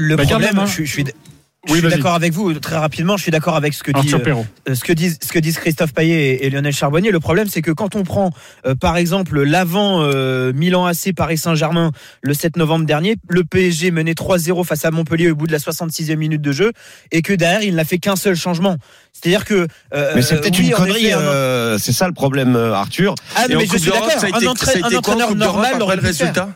Le 0.00 0.16
Bah, 0.16 0.22
problème, 0.24 0.58
hein. 0.58 0.66
je, 0.66 0.72
suis- 0.72 0.86
je 0.86 0.92
suis, 0.92 1.04
je 1.04 1.72
Oui, 1.72 1.80
suis 1.80 1.88
vas-y. 1.88 1.96
d'accord 1.98 2.14
avec 2.14 2.32
vous 2.32 2.54
très 2.54 2.76
rapidement. 2.76 3.16
Je 3.16 3.22
suis 3.24 3.32
d'accord 3.32 3.56
avec 3.56 3.74
ce 3.74 3.82
que 3.82 3.90
dit 3.90 4.14
euh. 4.14 4.34
Euh, 4.68 4.74
ce 4.76 4.84
que 4.84 4.92
disent 4.92 5.18
ce 5.20 5.32
que 5.32 5.40
disent 5.40 5.58
Christophe 5.58 5.92
Payet 5.92 6.14
et, 6.36 6.46
et 6.46 6.50
Lionel 6.50 6.72
Charbonnier. 6.72 7.10
Le 7.10 7.18
problème, 7.18 7.48
c'est 7.48 7.62
que 7.62 7.72
quand 7.72 7.96
on 7.96 8.04
prend, 8.04 8.30
euh, 8.64 8.76
par 8.76 8.96
exemple, 8.96 9.42
l'avant 9.42 10.00
euh, 10.02 10.52
Milan 10.54 10.86
AC 10.86 11.12
Paris 11.16 11.36
Saint-Germain 11.36 11.90
le 12.22 12.32
7 12.32 12.56
novembre 12.56 12.86
dernier, 12.86 13.16
le 13.28 13.42
PSG 13.42 13.90
menait 13.90 14.12
3-0 14.12 14.64
face 14.64 14.84
à 14.84 14.92
Montpellier 14.92 15.30
au 15.32 15.34
bout 15.34 15.48
de 15.48 15.52
la 15.52 15.58
66e 15.58 16.14
minute 16.16 16.40
de 16.42 16.52
jeu, 16.52 16.72
et 17.10 17.20
que 17.22 17.32
derrière 17.32 17.62
il 17.62 17.74
n'a 17.74 17.84
fait 17.84 17.98
qu'un 17.98 18.16
seul 18.16 18.36
changement. 18.36 18.76
C'est-à-dire 19.12 19.44
que 19.44 19.66
euh, 19.94 20.12
Mais 20.14 20.22
c'est 20.22 20.40
peut-être 20.40 20.58
oui, 20.60 20.68
une 20.68 20.74
connerie, 20.74 21.12
un- 21.12 21.18
euh, 21.18 21.76
c'est 21.78 21.92
ça 21.92 22.06
le 22.06 22.14
problème, 22.14 22.54
Arthur. 22.54 23.16
Ah 23.34 23.46
Et 23.50 23.56
mais 23.56 23.66
je 23.66 23.76
suis 23.76 23.90
d'accord. 23.90 24.12
ça 24.12 24.26
a 24.26 24.28
été- 24.28 24.46
Un, 24.46 24.50
entra- 24.52 24.72
un 24.80 24.96
entraîneur 24.96 25.34
normal 25.34 25.64
après 25.66 25.78
l'aurait 25.80 25.96
le 25.96 26.02
faire. 26.12 26.48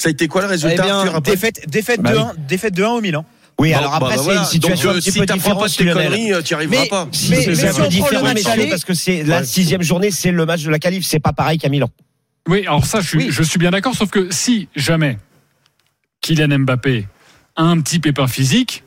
Ça 0.00 0.08
a 0.08 0.10
été 0.12 0.28
quoi 0.28 0.42
le 0.42 0.46
Eh 0.48 0.50
résultat 0.50 0.82
bien, 0.84 0.98
Arthur, 0.98 1.16
après 1.16 1.30
défaite, 1.32 1.64
défaite 1.68 2.00
Bah 2.00 2.12
de 2.12 2.16
oui. 2.16 2.22
1, 2.22 2.34
défaite 2.48 2.74
de 2.74 2.84
1 2.84 2.88
au 2.90 3.00
Milan. 3.00 3.24
Oui, 3.60 3.72
Bon, 3.72 3.78
alors 3.78 3.90
bah, 3.90 3.96
après, 3.96 4.10
bah, 4.10 4.16
c'est 4.18 4.22
voilà. 4.24 4.40
une 4.40 4.46
situation 4.46 4.84
Donc, 4.90 4.94
euh, 4.94 4.98
un 4.98 5.00
petit 5.00 5.10
si 5.12 5.18
peu 5.18 5.26
t'apprends 5.26 5.56
pas 5.56 5.66
différente, 5.66 5.96
tes 5.98 6.04
conneries, 6.06 6.32
euh, 6.32 6.42
tu 6.42 6.54
n'y 6.54 6.56
arriveras 6.56 6.82
Mais- 6.82 6.88
pas. 6.88 7.04
Mais- 7.06 7.12
c'est 7.12 7.26
mais 7.28 7.36
un 7.50 7.56
si 7.56 7.62
peu 7.62 7.68
on 7.68 7.72
prend 7.72 7.82
le 7.82 7.88
différent, 7.90 8.22
match 8.22 8.34
mais 8.44 8.50
aller- 8.50 8.68
parce 8.70 8.84
que 8.84 8.94
c'est 8.94 9.24
la 9.24 9.38
Ouais. 9.40 9.44
sixième 9.44 9.82
journée, 9.82 10.12
c'est 10.12 10.30
le 10.30 10.46
match 10.46 10.62
de 10.62 10.70
la 10.70 10.78
qualif, 10.78 11.04
c'est 11.04 11.18
pas 11.18 11.32
pareil 11.32 11.58
qu'à 11.58 11.68
Milan. 11.68 11.90
Oui, 12.48 12.60
alors 12.60 12.86
ça, 12.86 13.00
je 13.00 13.08
suis, 13.08 13.18
Oui. 13.18 13.26
je 13.30 13.42
suis 13.42 13.58
bien 13.58 13.72
d'accord, 13.72 13.94
sauf 13.96 14.10
que 14.10 14.28
si 14.30 14.68
jamais 14.76 15.18
Kylian 16.20 16.60
Mbappé 16.60 17.08
a 17.56 17.62
un 17.64 17.80
petit 17.80 17.98
pépin 17.98 18.28
physique, 18.28 18.84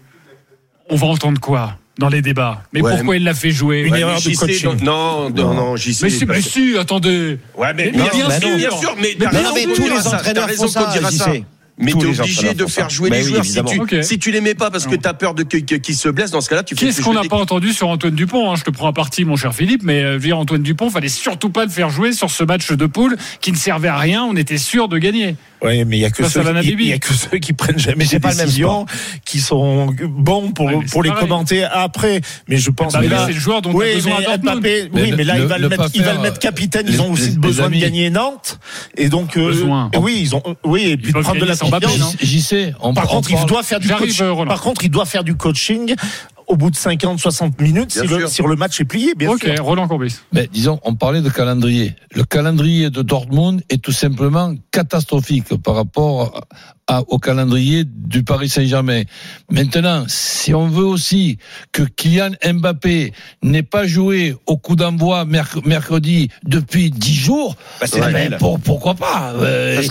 on 0.90 0.96
va 0.96 1.08
entendre 1.08 1.42
quoi? 1.42 1.78
Dans 2.02 2.10
les 2.10 2.22
débats 2.22 2.64
Mais 2.74 2.82
Ouais, 2.82 2.96
pourquoi 2.96 3.16
il 3.16 3.24
l'a 3.24 3.34
fait 3.34 3.52
jouer 3.52 3.84
Une 3.84 3.94
Ouais, 3.94 4.02
erreur 4.02 4.20
mais 4.26 4.32
de 4.34 4.38
coaching. 4.38 4.84
Non, 4.84 5.30
non, 5.30 5.54
non, 5.54 5.76
j'y 5.78 5.94
sais. 5.94 6.06
Mais 6.06 6.10
si, 6.12 6.26
mais 6.26 6.42
si, 6.42 6.76
attendez. 6.78 7.38
Ouais, 7.58 7.74
mais, 7.74 7.92
Mais 7.94 7.98
non, 8.00 8.06
bien 8.14 8.30
sûr. 8.30 8.50
non, 8.50 8.58
bien 8.58 8.72
sûr, 8.72 8.96
mais 9.00 9.16
Mais 9.20 9.26
non, 9.26 9.32
raison 9.32 9.52
mais 9.56 9.64
qu'on 9.66 9.74
tous 9.76 9.84
les 9.96 10.02
ça, 10.02 10.16
entraîneurs 10.18 10.50
font 10.52 10.68
ça, 10.68 10.92
ça. 11.12 11.32
Mais 11.78 11.94
t'es 11.94 12.06
les 12.06 12.20
obligé 12.20 12.54
de 12.54 12.66
faire 12.68 12.84
ça. 12.84 12.90
jouer 12.90 13.10
les 13.10 13.24
oui, 13.24 13.30
joueurs. 13.30 13.46
Si 13.46 13.64
tu, 13.64 13.80
Ok. 13.80 13.96
si 14.04 14.20
tu 14.20 14.30
les 14.32 14.42
mets 14.42 14.54
pas 14.54 14.70
parce 14.70 14.86
que 14.86 14.92
Non. 14.96 15.02
t'as 15.02 15.14
peur 15.14 15.34
de 15.34 15.42
qu'ils 15.44 15.96
se 15.96 16.10
blessent, 16.10 16.30
dans 16.30 16.42
ce 16.42 16.50
cas-là, 16.50 16.62
tu 16.64 16.76
fais 16.76 16.86
Qu'est-ce 16.86 17.00
que 17.00 17.04
qu'on 17.04 17.14
n'a 17.14 17.24
pas 17.24 17.38
entendu 17.38 17.74
sur 17.74 17.88
Antoine 17.88 18.14
Dupont 18.14 18.52
hein 18.52 18.56
Je 18.56 18.64
te 18.64 18.70
prends 18.70 18.88
à 18.88 18.94
partie, 18.94 19.26
mon 19.26 19.36
cher 19.36 19.56
Philippe, 19.56 19.82
mais 19.84 20.04
euh, 20.04 20.20
dire, 20.20 20.38
Antoine 20.38 20.62
Dupont, 20.62 20.90
fallait 20.92 21.08
surtout 21.08 21.50
pas 21.50 21.64
le 21.66 21.72
faire 21.72 21.90
jouer 21.90 22.12
sur 22.14 22.30
ce 22.30 22.44
match 22.44 22.72
de 22.72 22.86
poule 22.86 23.18
qui 23.40 23.52
ne 23.52 23.58
servait 23.58 23.88
à 23.88 23.98
rien. 23.98 24.24
On 24.24 24.36
était 24.36 24.60
sûr 24.60 24.90
de 24.90 24.98
gagner. 25.00 25.36
Oui, 25.64 25.86
mais 25.86 25.98
il 25.98 26.00
y 26.00 26.06
a 26.06 26.10
que 26.10 26.28
ceux, 26.28 26.42
il 26.64 26.88
y 26.88 26.92
a 26.94 26.98
que 26.98 27.14
ceux 27.14 27.38
qui 27.38 27.54
prennent 27.54 27.78
jamais 27.78 28.06
c'est 28.06 28.16
des 28.16 28.20
pas 28.20 28.32
le 28.32 28.38
même 28.38 28.46
décisions, 28.48 28.86
qui 29.26 29.40
sont 29.40 29.96
bons 30.10 30.52
pour 30.52 30.66
Ouais, 30.66 30.78
mais 30.80 30.86
pour 30.86 31.04
les 31.04 31.10
pareil. 31.10 31.28
commenter 31.28 31.64
après. 31.64 32.22
Mais 32.48 32.58
je 32.58 32.72
pense 32.72 32.94
Mbappé, 32.94 33.06
que 33.08 33.12
là, 33.12 33.24
c'est 33.28 33.34
le 33.34 33.40
joueur 33.40 33.62
dont 33.62 33.70
on 33.70 33.74
a 33.74 33.78
oui, 33.84 33.94
besoin 33.96 34.18
mais. 34.28 34.38
Mbappé, 34.40 34.90
Mais 34.92 35.02
oui, 35.04 35.10
le- 35.12 35.18
mais 35.18 35.24
là 35.24 35.36
le- 35.38 35.42
il 35.44 35.48
va 35.48 35.58
le, 35.58 35.64
le 35.64 35.70
mettre, 35.70 35.90
il 35.94 36.02
va 36.04 36.14
le 36.14 36.20
mettre 36.20 36.40
capitaine. 36.40 36.88
les- 36.88 36.94
Ils 36.94 37.02
ont 37.02 37.12
aussi 37.12 37.30
les- 37.32 37.38
besoin 37.38 37.70
les 37.70 37.78
de 37.78 37.82
gagner 37.84 38.10
Nantes, 38.10 38.60
et 38.98 39.08
donc 39.10 39.38
euh, 39.38 39.48
Besoin. 39.50 39.92
oui, 40.00 40.20
ils 40.22 40.36
ont 40.36 40.42
oui 40.64 40.84
et 40.92 40.98
puis 40.98 41.12
peuvent 41.14 41.22
prendre 41.24 41.40
de 41.42 41.46
la 41.46 41.56
confiance. 41.56 42.16
J'y 42.22 42.42
sais. 42.42 42.74
On, 42.80 42.94
Par 42.96 43.06
on 43.06 43.18
contre, 43.18 43.32
il 43.32 43.46
doit 43.46 43.62
faire 43.64 43.80
du 43.80 43.88
coaching. 43.88 44.24
euh, 44.26 44.32
Roland. 44.32 44.50
Par 44.50 44.62
contre, 44.62 44.84
il 44.84 44.90
doit 44.90 45.06
faire 45.06 45.24
du 45.24 45.36
coaching 45.36 45.94
au 46.52 46.58
bout 46.58 46.70
de 46.70 46.76
50, 46.76 47.18
60 47.20 47.60
minutes 47.62 47.92
si 47.92 48.06
le, 48.06 48.28
si 48.28 48.42
le 48.42 48.56
match 48.58 48.80
est 48.82 48.86
plié, 48.86 49.14
bien 49.16 49.30
Ok, 49.32 49.44
sûr. 49.44 49.64
Roland 49.64 49.88
Courbis. 49.88 50.18
Mais 50.34 50.50
disons, 50.52 50.80
on 50.84 50.96
parlait 50.96 51.22
de 51.22 51.30
calendrier. 51.30 51.96
Le 52.14 52.24
calendrier 52.26 52.90
de 52.90 53.02
Dortmund 53.02 53.62
est 53.70 53.82
tout 53.82 53.94
simplement 53.94 54.54
catastrophique 54.72 55.56
par 55.64 55.76
rapport 55.76 56.42
à- 56.88 57.04
au 57.08 57.20
calendrier 57.20 57.86
du 57.86 58.24
Paris 58.24 58.50
Saint-Germain. 58.50 59.04
Maintenant, 59.50 60.04
si 60.10 60.54
on 60.54 60.68
veut 60.68 60.84
aussi 60.84 61.38
que 61.72 61.84
Kylian 61.84 62.32
Mbappé 62.46 63.14
n'ait 63.44 63.64
pas 63.64 63.88
joué 63.88 64.36
au 64.46 64.58
coup 64.58 64.76
d'envoi 64.76 65.24
merc- 65.24 65.66
mercredi 65.66 66.30
depuis 66.44 66.92
dix 66.92 67.14
jours, 67.16 67.56
Bah, 67.80 67.86
c'est 67.88 68.00
eh 68.00 68.02
la 68.02 68.12
ben, 68.12 68.38
pour- 68.38 68.60
pourquoi 68.60 68.96
pas 68.96 69.32
euh, 69.38 69.82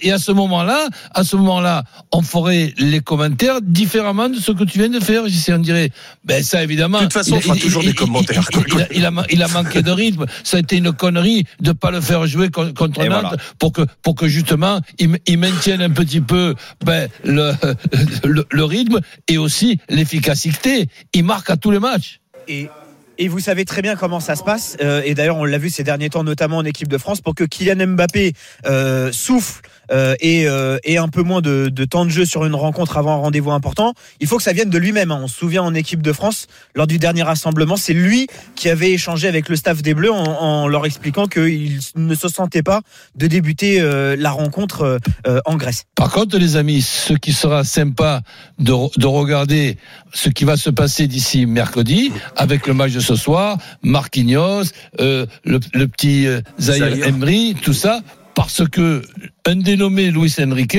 et 0.00 0.12
à 0.12 0.18
ce 0.18 0.30
moment-là, 0.32 0.86
à 1.12 1.24
ce 1.24 1.34
moment-là, 1.36 1.82
on 2.12 2.22
ferait 2.22 2.72
les 2.78 3.00
commentaires 3.00 3.60
différemment 3.60 4.28
de 4.28 4.36
ce 4.36 4.52
que 4.52 4.64
tu 4.64 4.78
viens 4.78 4.88
de 4.90 5.00
faire. 5.00 5.23
JC. 5.28 5.50
On 5.54 5.58
dirait, 5.58 5.90
ben 6.24 6.42
ça 6.42 6.62
évidemment. 6.62 6.98
De 6.98 7.04
toute 7.04 7.12
façon, 7.12 7.36
on 7.36 7.40
fera 7.40 7.56
toujours 7.56 7.82
des 7.82 7.94
commentaires, 7.94 8.48
Il, 8.52 8.58
il- 8.60 8.74
il 8.74 8.80
a, 8.82 8.86
il 8.94 9.06
a 9.06 9.10
ma- 9.10 9.24
il 9.30 9.42
a 9.42 9.48
manqué 9.48 9.82
de 9.82 9.90
rythme. 9.90 10.26
Ça 10.42 10.56
a 10.56 10.60
été 10.60 10.76
une 10.76 10.92
connerie 10.92 11.44
de 11.60 11.72
pas 11.72 11.90
le 11.90 12.00
faire 12.00 12.26
jouer 12.26 12.50
con- 12.50 12.72
contre 12.74 13.02
Et 13.02 13.08
Nantes 13.08 13.20
voilà. 13.22 13.36
pour 13.58 13.72
que 13.72 13.82
pour 14.02 14.14
que 14.14 14.28
justement 14.28 14.80
il, 14.98 15.18
il 15.26 15.38
maintienne 15.38 15.80
un 15.82 15.90
petit 15.90 16.20
peu 16.20 16.54
ben, 16.84 17.08
le, 17.24 17.52
le, 18.24 18.46
le 18.50 18.64
rythme 18.64 19.00
et 19.28 19.38
aussi 19.38 19.78
l'efficacité. 19.88 20.88
Il 21.12 21.24
marque 21.24 21.50
à 21.50 21.56
tous 21.56 21.70
les 21.70 21.78
matchs. 21.78 22.20
Et, 22.48 22.68
et 23.18 23.28
vous 23.28 23.40
savez 23.40 23.64
très 23.64 23.82
bien 23.82 23.96
comment 23.96 24.20
ça 24.20 24.36
se 24.36 24.42
passe. 24.42 24.76
Euh, 24.82 25.02
et 25.04 25.14
d'ailleurs, 25.14 25.36
on 25.36 25.44
l'a 25.44 25.58
vu 25.58 25.70
ces 25.70 25.84
derniers 25.84 26.10
temps, 26.10 26.24
notamment 26.24 26.58
en 26.58 26.64
équipe 26.64 26.88
de 26.88 26.98
France, 26.98 27.20
pour 27.20 27.34
que 27.34 27.44
Kylian 27.44 27.86
Mbappé 27.88 28.32
euh, 28.66 29.12
souffle 29.12 29.62
euh, 29.90 30.14
et, 30.20 30.48
euh, 30.48 30.78
et 30.84 30.98
un 30.98 31.08
peu 31.08 31.22
moins 31.22 31.40
de, 31.40 31.68
de 31.68 31.84
temps 31.84 32.04
de 32.04 32.10
jeu 32.10 32.24
sur 32.24 32.44
une 32.44 32.54
rencontre 32.54 32.96
avant 32.96 33.12
un 33.14 33.16
rendez-vous 33.18 33.50
important. 33.52 33.94
Il 34.20 34.26
faut 34.26 34.36
que 34.36 34.42
ça 34.42 34.52
vienne 34.52 34.70
de 34.70 34.78
lui-même. 34.78 35.10
hein. 35.10 35.20
On 35.22 35.28
se 35.28 35.36
souvient 35.36 35.62
en 35.62 35.74
équipe 35.74 36.02
de 36.02 36.12
France, 36.12 36.46
lors 36.74 36.86
du 36.86 36.98
dernier 36.98 37.22
rassemblement, 37.22 37.76
c'est 37.76 37.92
lui 37.94 38.26
qui 38.54 38.68
avait 38.68 38.92
échangé 38.92 39.28
avec 39.28 39.48
le 39.48 39.56
staff 39.56 39.82
des 39.82 39.94
Bleus 39.94 40.12
en, 40.12 40.22
en 40.24 40.68
leur 40.68 40.86
expliquant 40.86 41.26
qu'il 41.26 41.78
ne 41.96 42.14
se 42.14 42.28
sentait 42.28 42.62
pas 42.62 42.82
de 43.16 43.26
débuter 43.26 43.80
euh, 43.80 44.16
la 44.18 44.30
rencontre 44.30 44.82
euh, 44.82 44.98
euh, 45.26 45.40
en 45.44 45.56
Grèce. 45.56 45.84
Par 45.94 46.10
contre, 46.10 46.38
les 46.38 46.56
amis, 46.56 46.82
ce 46.82 47.12
qui 47.14 47.32
sera 47.32 47.64
sympa 47.64 48.22
de, 48.58 48.72
de 48.98 49.06
regarder 49.06 49.76
ce 50.12 50.28
qui 50.28 50.44
va 50.44 50.56
se 50.56 50.70
passer 50.70 51.06
d'ici 51.06 51.46
mercredi 51.46 52.12
avec 52.36 52.66
le 52.66 52.74
match 52.74 52.92
de 52.92 53.00
ce 53.00 53.16
soir, 53.16 53.58
Marquinhos, 53.82 54.64
euh, 55.00 55.26
le, 55.44 55.60
le 55.72 55.88
petit 55.88 56.26
euh, 56.26 56.40
Zahir. 56.60 57.06
Emery, 57.06 57.54
tout 57.62 57.72
ça, 57.72 58.00
parce 58.34 58.66
que 58.68 59.02
un 59.46 59.56
dénommé 59.56 60.10
Luis 60.10 60.34
Enrique, 60.38 60.78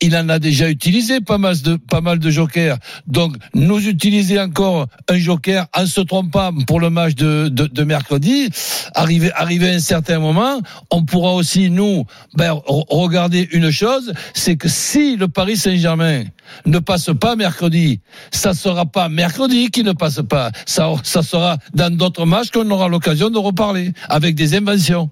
il 0.00 0.16
en 0.16 0.28
a 0.28 0.38
déjà 0.38 0.70
utilisé 0.70 1.20
pas 1.20 1.38
mal 1.38 1.60
de 1.60 1.76
pas 1.76 2.00
jokers. 2.20 2.78
Donc 3.06 3.36
nous 3.54 3.86
utiliser 3.86 4.40
encore 4.40 4.86
un 5.08 5.18
joker 5.18 5.66
en 5.76 5.86
se 5.86 6.00
trompant 6.00 6.52
pour 6.66 6.80
le 6.80 6.90
match 6.90 7.14
de, 7.14 7.84
mercredi, 7.84 8.48
arrivé 8.94 9.30
à 9.32 9.74
un 9.74 9.78
certain 9.78 10.18
moment, 10.18 10.60
on 10.90 11.04
pourra 11.04 11.34
aussi 11.34 11.70
nous 11.70 12.04
ben, 12.34 12.52
re- 12.52 12.84
regarder 12.88 13.48
une 13.52 13.70
chose, 13.70 14.12
c'est 14.34 14.56
que 14.56 14.68
si 14.68 15.16
le 15.16 15.28
Paris 15.28 15.56
Saint-Germain 15.56 16.24
ne 16.66 16.78
passe 16.78 17.10
pas 17.20 17.36
mercredi, 17.36 18.00
ça 18.30 18.54
sera 18.54 18.86
pas 18.86 19.08
mercredi 19.08 19.70
qui 19.70 19.84
ne 19.84 19.92
passe 19.92 20.20
pas, 20.28 20.50
ça 20.66 20.94
ça 21.02 21.22
sera 21.22 21.58
dans 21.74 21.94
d'autres 21.94 22.24
matchs 22.26 22.50
qu'on 22.50 22.70
aura 22.70 22.88
l'occasion 22.88 23.30
de 23.30 23.38
reparler 23.38 23.92
avec 24.08 24.34
des 24.34 24.54
inventions. 24.54 25.10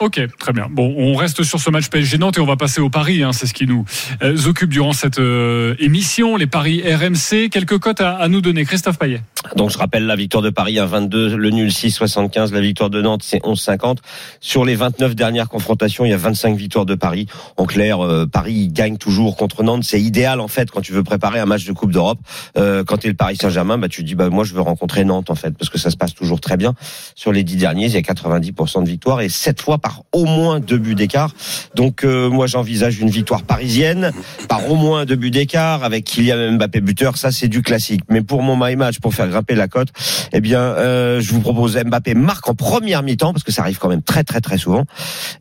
Ok, 0.00 0.20
très 0.38 0.52
bien. 0.52 0.68
Bon, 0.70 0.94
on 0.96 1.16
reste 1.16 1.42
sur 1.42 1.58
ce 1.58 1.70
match 1.70 1.88
PSG 1.88 2.18
Nantes 2.18 2.38
et 2.38 2.40
on 2.40 2.46
va 2.46 2.56
passer 2.56 2.80
au 2.80 2.88
Paris. 2.88 3.24
Hein, 3.24 3.32
c'est 3.32 3.46
ce 3.46 3.54
qui 3.54 3.66
nous 3.66 3.84
euh, 4.22 4.36
occupe 4.46 4.70
durant 4.70 4.92
cette 4.92 5.18
euh, 5.18 5.74
émission. 5.80 6.36
Les 6.36 6.46
paris 6.46 6.82
RMC. 6.82 7.48
Quelques 7.50 7.78
cotes 7.78 8.00
à, 8.00 8.28
nous 8.28 8.40
donner. 8.40 8.64
Christophe 8.64 8.96
Payet. 8.96 9.22
Donc 9.56 9.70
je 9.70 9.78
rappelle 9.78 10.06
la 10.06 10.14
victoire 10.14 10.42
de 10.42 10.50
Paris 10.50 10.78
à 10.78 10.86
22, 10.86 11.36
le 11.36 11.50
nul 11.50 11.70
6,75, 11.70 12.52
la 12.52 12.60
victoire 12.60 12.90
de 12.90 13.02
Nantes 13.02 13.22
c'est 13.24 13.42
11,50. 13.42 13.98
Sur 14.40 14.64
les 14.64 14.76
29 14.76 15.16
dernières 15.16 15.48
confrontations, 15.48 16.04
il 16.04 16.10
y 16.10 16.14
a 16.14 16.16
25 16.16 16.56
victoires 16.56 16.86
de 16.86 16.94
Paris. 16.94 17.26
En 17.56 17.64
clair, 17.64 18.04
euh, 18.04 18.26
Paris 18.26 18.68
gagne 18.68 18.98
toujours 18.98 19.36
contre 19.36 19.64
Nantes. 19.64 19.82
C'est 19.84 20.00
idéal 20.00 20.38
en 20.40 20.48
fait 20.48 20.70
quand 20.70 20.80
tu 20.80 20.92
veux 20.92 21.02
préparer 21.02 21.40
un 21.40 21.46
match 21.46 21.64
de 21.64 21.72
Coupe 21.72 21.92
d'Europe. 21.92 22.20
Quand 22.54 22.98
tu 22.98 23.06
es 23.06 23.10
le 23.10 23.16
Paris 23.16 23.36
Saint-Germain, 23.36 23.78
bah 23.78 23.88
tu 23.88 24.04
dis 24.04 24.14
bah 24.14 24.28
moi 24.28 24.44
je 24.44 24.54
veux 24.54 24.60
rencontrer 24.60 25.04
Nantes 25.04 25.30
en 25.30 25.34
fait 25.34 25.56
parce 25.58 25.70
que 25.70 25.78
ça 25.78 25.90
se 25.90 25.96
passe 25.96 26.14
toujours 26.14 26.40
très 26.40 26.56
bien. 26.56 26.74
Sur 27.14 27.32
les 27.32 27.42
10 27.42 27.56
derniers, 27.56 27.86
il 27.86 27.92
y 27.92 27.96
a 27.96 28.00
90% 28.00 28.84
de 28.84 28.88
victoires 28.88 29.20
et 29.20 29.28
7 29.28 29.60
fois 29.60 29.78
au 30.12 30.24
moins 30.24 30.60
deux 30.60 30.78
buts 30.78 30.94
d'écart. 30.94 31.32
Donc 31.74 32.04
euh, 32.04 32.28
moi 32.28 32.46
j'envisage 32.46 32.98
une 33.00 33.10
victoire 33.10 33.42
parisienne 33.42 34.12
par 34.48 34.70
au 34.70 34.74
moins 34.74 35.04
deux 35.04 35.16
buts 35.16 35.30
d'écart 35.30 35.84
avec 35.84 36.04
Kylian 36.04 36.52
Mbappé 36.52 36.80
buteur. 36.80 37.16
Ça 37.16 37.30
c'est 37.30 37.48
du 37.48 37.62
classique. 37.62 38.02
Mais 38.08 38.22
pour 38.22 38.42
mon 38.42 38.56
my 38.56 38.76
match, 38.76 38.98
pour 39.00 39.14
faire 39.14 39.28
grimper 39.28 39.54
la 39.54 39.68
cote, 39.68 39.88
eh 40.32 40.40
bien 40.40 40.60
euh, 40.60 41.20
je 41.20 41.32
vous 41.32 41.40
propose 41.40 41.76
Mbappé 41.76 42.14
marque 42.14 42.48
en 42.48 42.54
première 42.54 43.02
mi-temps 43.02 43.32
parce 43.32 43.44
que 43.44 43.52
ça 43.52 43.62
arrive 43.62 43.78
quand 43.78 43.88
même 43.88 44.02
très 44.02 44.24
très 44.24 44.40
très 44.40 44.58
souvent. 44.58 44.84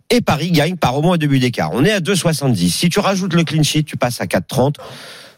Et 0.10 0.22
Paris 0.22 0.52
gagne 0.52 0.78
par 0.78 0.98
au 0.98 1.02
moins 1.02 1.18
deux 1.18 1.28
buts 1.28 1.40
d'écart. 1.40 1.72
On 1.74 1.84
est 1.84 1.92
à 1.92 2.00
2,70. 2.00 2.70
Si 2.70 2.90
tu 2.90 3.00
rajoutes 3.00 3.34
le 3.34 3.44
clean 3.44 3.64
sheet, 3.64 3.84
tu 3.84 3.98
passes 3.98 4.22
à 4.22 4.26
4,30. 4.26 4.76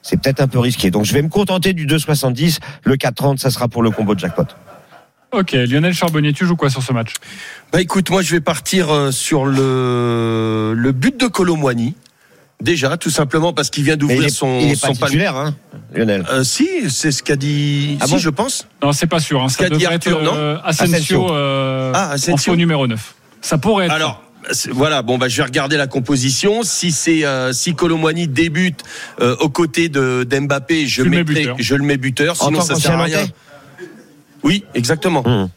C'est 0.01 0.22
peut-être 0.22 0.42
un 0.42 0.48
peu 0.48 0.60
risqué. 0.60 0.92
Donc 0.92 1.06
je 1.06 1.13
vais 1.13 1.22
me 1.22 1.30
contenter 1.30 1.74
du 1.74 1.86
2,70. 1.86 2.60
Le 2.84 2.96
4,30, 2.96 3.38
ça 3.38 3.51
sera 3.51 3.68
pour 3.68 3.82
le 3.82 3.92
combo 3.92 4.16
de 4.16 4.20
jackpot. 4.20 4.46
Ok, 5.32 5.52
Lionel 5.52 5.94
Charbonnier, 5.94 6.34
tu 6.34 6.46
joues 6.46 6.56
quoi 6.56 6.70
sur 6.72 6.82
ce 6.82 6.92
match? 6.92 7.14
Bah 7.72 7.82
écoute, 7.82 8.10
moi 8.10 8.22
je 8.24 8.32
vais 8.32 8.40
partir 8.42 8.90
euh, 8.92 9.12
sur 9.12 9.46
le, 9.46 10.74
le 10.76 10.92
but 10.92 11.20
de 11.20 11.28
Colomwani. 11.28 11.94
Déjà, 12.62 12.98
tout 12.98 13.10
simplement 13.12 13.54
parce 13.54 13.70
qu'il 13.70 13.84
vient 13.86 13.96
d'ouvrir 13.96 14.30
son, 14.32 14.60
il 14.60 14.72
est 14.72 14.82
pas 14.82 14.88
son 14.88 14.94
titulaire, 14.94 15.38
hein, 15.38 15.56
Lionel. 15.94 16.26
Euh, 16.30 16.44
si, 16.44 16.68
c'est 16.90 17.12
ce 17.12 17.24
qu'a 17.24 17.36
dit. 17.38 17.98
Ah 18.02 18.06
si, 18.08 18.14
bon 18.14 18.18
je 18.18 18.30
pense. 18.30 18.68
Non, 18.84 18.92
c'est 18.92 19.08
pas 19.08 19.20
sûr. 19.20 19.42
Hein. 19.42 19.48
Ça 19.50 19.64
qu'a 19.64 19.70
dit 19.70 19.78
devrait 19.84 19.94
Arthur, 19.96 20.18
être 20.18 20.24
non 20.24 20.34
euh, 20.36 20.58
Asensio, 20.66 20.96
Asensio. 20.96 21.34
euh, 21.34 21.92
Ah, 21.96 22.10
Asensio. 22.12 22.54
en 22.54 22.56
numéro 22.58 22.88
9. 22.88 23.14
Ça 23.42 23.58
pourrait 23.60 23.86
être. 23.86 23.94
Alors. 23.94 24.24
Voilà, 24.72 25.02
bon 25.02 25.18
bah 25.18 25.28
je 25.28 25.36
vais 25.38 25.44
regarder 25.44 25.76
la 25.78 25.86
composition. 25.86 26.64
Si 26.64 26.92
c'est 26.94 27.24
euh, 27.26 27.52
si 27.52 27.76
Colomwani 27.76 28.28
débute 28.28 28.84
euh, 29.20 29.36
aux 29.42 29.50
côtés 29.50 29.90
de 29.90 30.24
d'Mbappé, 30.28 30.88
je 30.88 31.02
Tu 31.02 31.04
le 31.04 31.10
mets 31.12 31.18
mettrai- 31.24 31.42
buteur. 31.42 31.56
je 31.60 31.76
le 31.76 31.84
mets 31.84 31.98
buteur. 31.98 32.36
Sinon 32.38 32.62
ça 32.62 32.76
sert 32.76 32.98
à 32.98 33.04
rien. 33.04 33.28
Oui, 34.43 34.63
exactement. 34.74 35.25
Hum. 35.27 35.50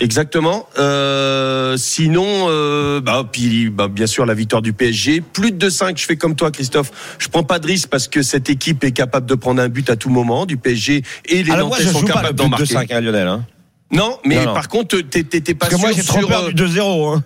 Exactement. 0.00 0.68
Euh, 0.78 1.76
sinon, 1.76 2.24
euh, 2.48 3.00
bah, 3.00 3.24
puis, 3.30 3.68
bah, 3.68 3.88
bien 3.88 4.06
sûr, 4.06 4.24
la 4.26 4.34
victoire 4.34 4.62
du 4.62 4.72
PSG. 4.72 5.20
Plus 5.20 5.50
de 5.50 5.68
2-5, 5.68 5.98
je 5.98 6.06
fais 6.06 6.14
comme 6.16 6.36
toi, 6.36 6.52
Christophe. 6.52 6.92
Je 7.18 7.26
prends 7.26 7.42
pas 7.42 7.58
de 7.58 7.66
risque 7.66 7.88
parce 7.88 8.06
que 8.06 8.22
cette 8.22 8.48
équipe 8.48 8.84
est 8.84 8.92
capable 8.92 9.26
de 9.26 9.34
prendre 9.34 9.60
un 9.60 9.68
but 9.68 9.90
à 9.90 9.96
tout 9.96 10.08
moment 10.08 10.46
du 10.46 10.56
PSG 10.56 11.02
et 11.24 11.42
les 11.42 11.50
Alors 11.50 11.66
moi, 11.66 11.78
Nantais 11.78 11.88
je 11.88 11.92
sont 11.94 12.02
le 12.02 12.06
capables 12.06 12.34
d'en 12.36 12.48
marquer. 12.48 12.66
5, 12.66 12.92
hein, 12.92 13.00
Lionel. 13.00 13.26
Hein. 13.26 13.44
Non, 13.90 14.18
mais 14.24 14.36
Non, 14.36 14.44
non. 14.46 14.54
par 14.54 14.68
contre, 14.68 15.00
t'é- 15.00 15.24
t'étais 15.24 15.54
pas 15.54 15.66
Parce 15.66 15.72
que 15.72 15.78
sûr 15.80 15.88
moi, 15.88 15.96
j'ai 15.96 16.04
trop 16.06 16.18
sur. 16.20 16.28
peur 16.28 16.44
euh, 16.44 16.52
du 16.52 16.62
2-0. 16.62 17.14
Hein. 17.16 17.24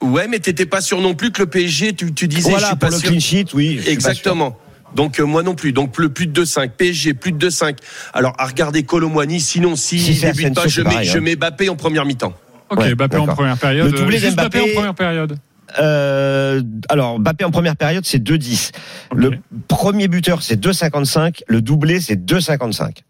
Ouais, 0.00 0.28
mais 0.28 0.38
t'étais 0.38 0.64
pas 0.66 0.80
sûr 0.80 0.98
non 1.02 1.14
plus 1.14 1.30
que 1.30 1.42
le 1.42 1.46
PSG, 1.46 1.92
tu, 1.92 2.14
tu 2.14 2.26
disais, 2.26 2.44
je 2.44 2.48
Voilà, 2.52 2.68
suis 2.68 2.76
pour 2.76 2.88
pas 2.88 2.94
le 2.94 3.00
sûr. 3.00 3.10
clean 3.10 3.20
sheet, 3.20 3.46
oui. 3.52 3.76
je 3.76 3.82
suis. 3.82 3.90
Exactement. 3.92 4.56
Donc 4.94 5.18
euh, 5.20 5.24
moi 5.24 5.42
non 5.42 5.54
plus. 5.54 5.72
Donc 5.72 5.98
le 5.98 6.08
plus 6.10 6.26
de 6.26 6.44
2-5. 6.44 6.70
PSG 6.70 7.14
plus 7.14 7.32
de 7.32 7.48
2-5. 7.48 7.76
Alors 8.12 8.34
à 8.38 8.46
regarder 8.46 8.82
Colomwani. 8.82 9.40
Sinon, 9.40 9.76
si, 9.76 9.98
Si 9.98 10.12
il 10.12 10.20
débute 10.20 10.54
pas, 10.54 10.68
je 10.68 10.82
mets, 10.82 10.90
pareil, 10.90 11.08
je 11.08 11.18
mets 11.18 11.36
Mbappé 11.36 11.68
en 11.68 11.76
première 11.76 12.04
mi-temps. 12.04 12.32
Ok, 12.70 12.80
Ouais, 12.80 12.94
Mbappé 12.94 13.16
en 13.18 13.26
première 13.26 13.58
période. 13.58 13.90
Le 13.92 13.98
doublé 13.98 14.18
Juste 14.18 14.34
Mbappé 14.36 14.58
d'Mbappé- 14.58 14.70
en 14.70 14.74
première 14.74 14.94
période. 14.94 15.38
Euh, 15.78 16.62
alors, 16.88 17.18
Mbappé 17.18 17.44
en 17.44 17.50
première 17.50 17.76
période, 17.76 18.04
c'est 18.04 18.18
2-10. 18.22 18.72
Ok. 19.10 19.18
Le 19.18 19.30
premier 19.68 20.08
buteur, 20.08 20.42
c'est 20.42 20.56
2,55. 20.60 21.42
Le 21.46 21.62
doublé, 21.62 22.00
c'est 22.00 22.16
2,55. 22.16 23.02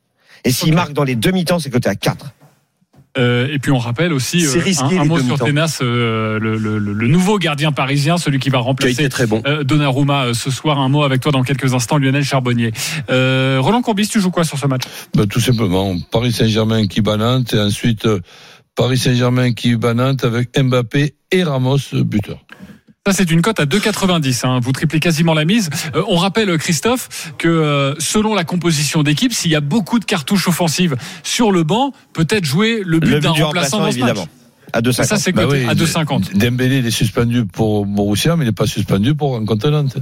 Et 0.44 0.50
s'il 0.50 0.74
marque 0.74 0.92
dans 0.92 1.04
les 1.04 1.14
demi-temps, 1.16 1.58
c'est 1.58 1.70
coté 1.70 1.88
à 1.88 1.94
4. 1.94 2.32
Euh, 3.18 3.46
et 3.52 3.58
puis 3.58 3.70
on 3.72 3.78
rappelle 3.78 4.12
aussi 4.12 4.46
euh, 4.46 4.58
risqué, 4.60 4.96
un, 4.98 5.04
mot 5.04 5.18
sur. 5.20 5.38
Ténas, 5.38 5.80
euh, 5.82 6.38
le, 6.38 6.56
le- 6.56 6.78
le- 6.78 6.94
le 6.94 7.06
nouveau 7.08 7.38
gardien 7.38 7.70
parisien, 7.70 8.16
celui 8.16 8.38
qui 8.38 8.48
va 8.48 8.58
remplacer 8.58 9.08
très 9.10 9.26
bon. 9.26 9.42
euh, 9.46 9.64
Donnarumma 9.64 10.26
euh, 10.26 10.34
ce 10.34 10.50
soir. 10.50 10.78
Un 10.78 10.88
mot 10.88 11.02
avec 11.02 11.20
toi 11.20 11.30
dans 11.30 11.42
quelques 11.42 11.74
instants, 11.74 11.98
Lionel 11.98 12.24
Charbonnier. 12.24 12.72
Euh, 13.10 13.58
Roland 13.60 13.82
Courbis, 13.82 14.08
tu 14.08 14.20
joues 14.20 14.30
quoi 14.30 14.44
sur 14.44 14.56
ce 14.58 14.66
match? 14.66 14.84
Ben, 15.14 15.26
tout 15.26 15.40
simplement, 15.40 15.94
Paris 16.10 16.32
Saint-Germain 16.32 16.86
qui 16.86 17.02
bat 17.02 17.18
Nantes 17.18 17.52
et 17.52 17.58
ensuite 17.60 18.06
euh, 18.06 18.20
Paris 18.76 18.96
Saint-Germain 18.96 19.52
qui 19.52 19.76
bat 19.76 19.92
Nantes 19.92 20.24
avec 20.24 20.58
Mbappé 20.58 21.14
et 21.32 21.42
Ramos 21.44 21.78
buteur. 21.92 22.38
Ça, 23.04 23.12
c'est 23.12 23.32
une 23.32 23.42
cote 23.42 23.58
à 23.58 23.64
2,90. 23.64 24.46
Hein. 24.46 24.60
Vous 24.62 24.70
triplez 24.70 25.00
quasiment 25.00 25.34
la 25.34 25.44
mise. 25.44 25.70
Euh, 25.96 26.04
on 26.06 26.14
rappelle, 26.14 26.56
Christophe, 26.56 27.32
que 27.36 27.48
euh, 27.48 27.94
selon 27.98 28.32
la 28.32 28.44
composition 28.44 29.02
d'équipe, 29.02 29.32
s'il 29.32 29.50
y 29.50 29.56
a 29.56 29.60
beaucoup 29.60 29.98
de 29.98 30.04
cartouches 30.04 30.46
offensives 30.46 30.94
sur 31.24 31.50
le 31.50 31.64
banc, 31.64 31.92
peut-être 32.12 32.44
jouer 32.44 32.80
le 32.86 33.00
but 33.00 33.18
d'un 33.18 33.30
remplaçant 33.30 33.46
remplaçant, 33.46 33.78
dans 33.78 33.90
ce 33.90 33.98
match. 33.98 34.08
évidemment. 34.10 34.28
À 34.72 34.80
2,50. 34.82 35.04
Ça, 35.04 35.16
c'est 35.18 35.32
Bah 35.32 35.46
coté 35.46 35.64
oui, 35.64 35.68
à 35.68 35.74
2,50. 35.74 36.38
Dembélé 36.38 36.78
il 36.78 36.86
est 36.86 36.92
suspendu 36.92 37.44
pour 37.44 37.86
Borussia, 37.86 38.36
mais 38.36 38.44
il 38.44 38.46
n'est 38.46 38.52
pas 38.52 38.68
suspendu 38.68 39.16
pour 39.16 39.34
un 39.36 39.44
contre 39.46 39.68
Nantes. 39.68 39.96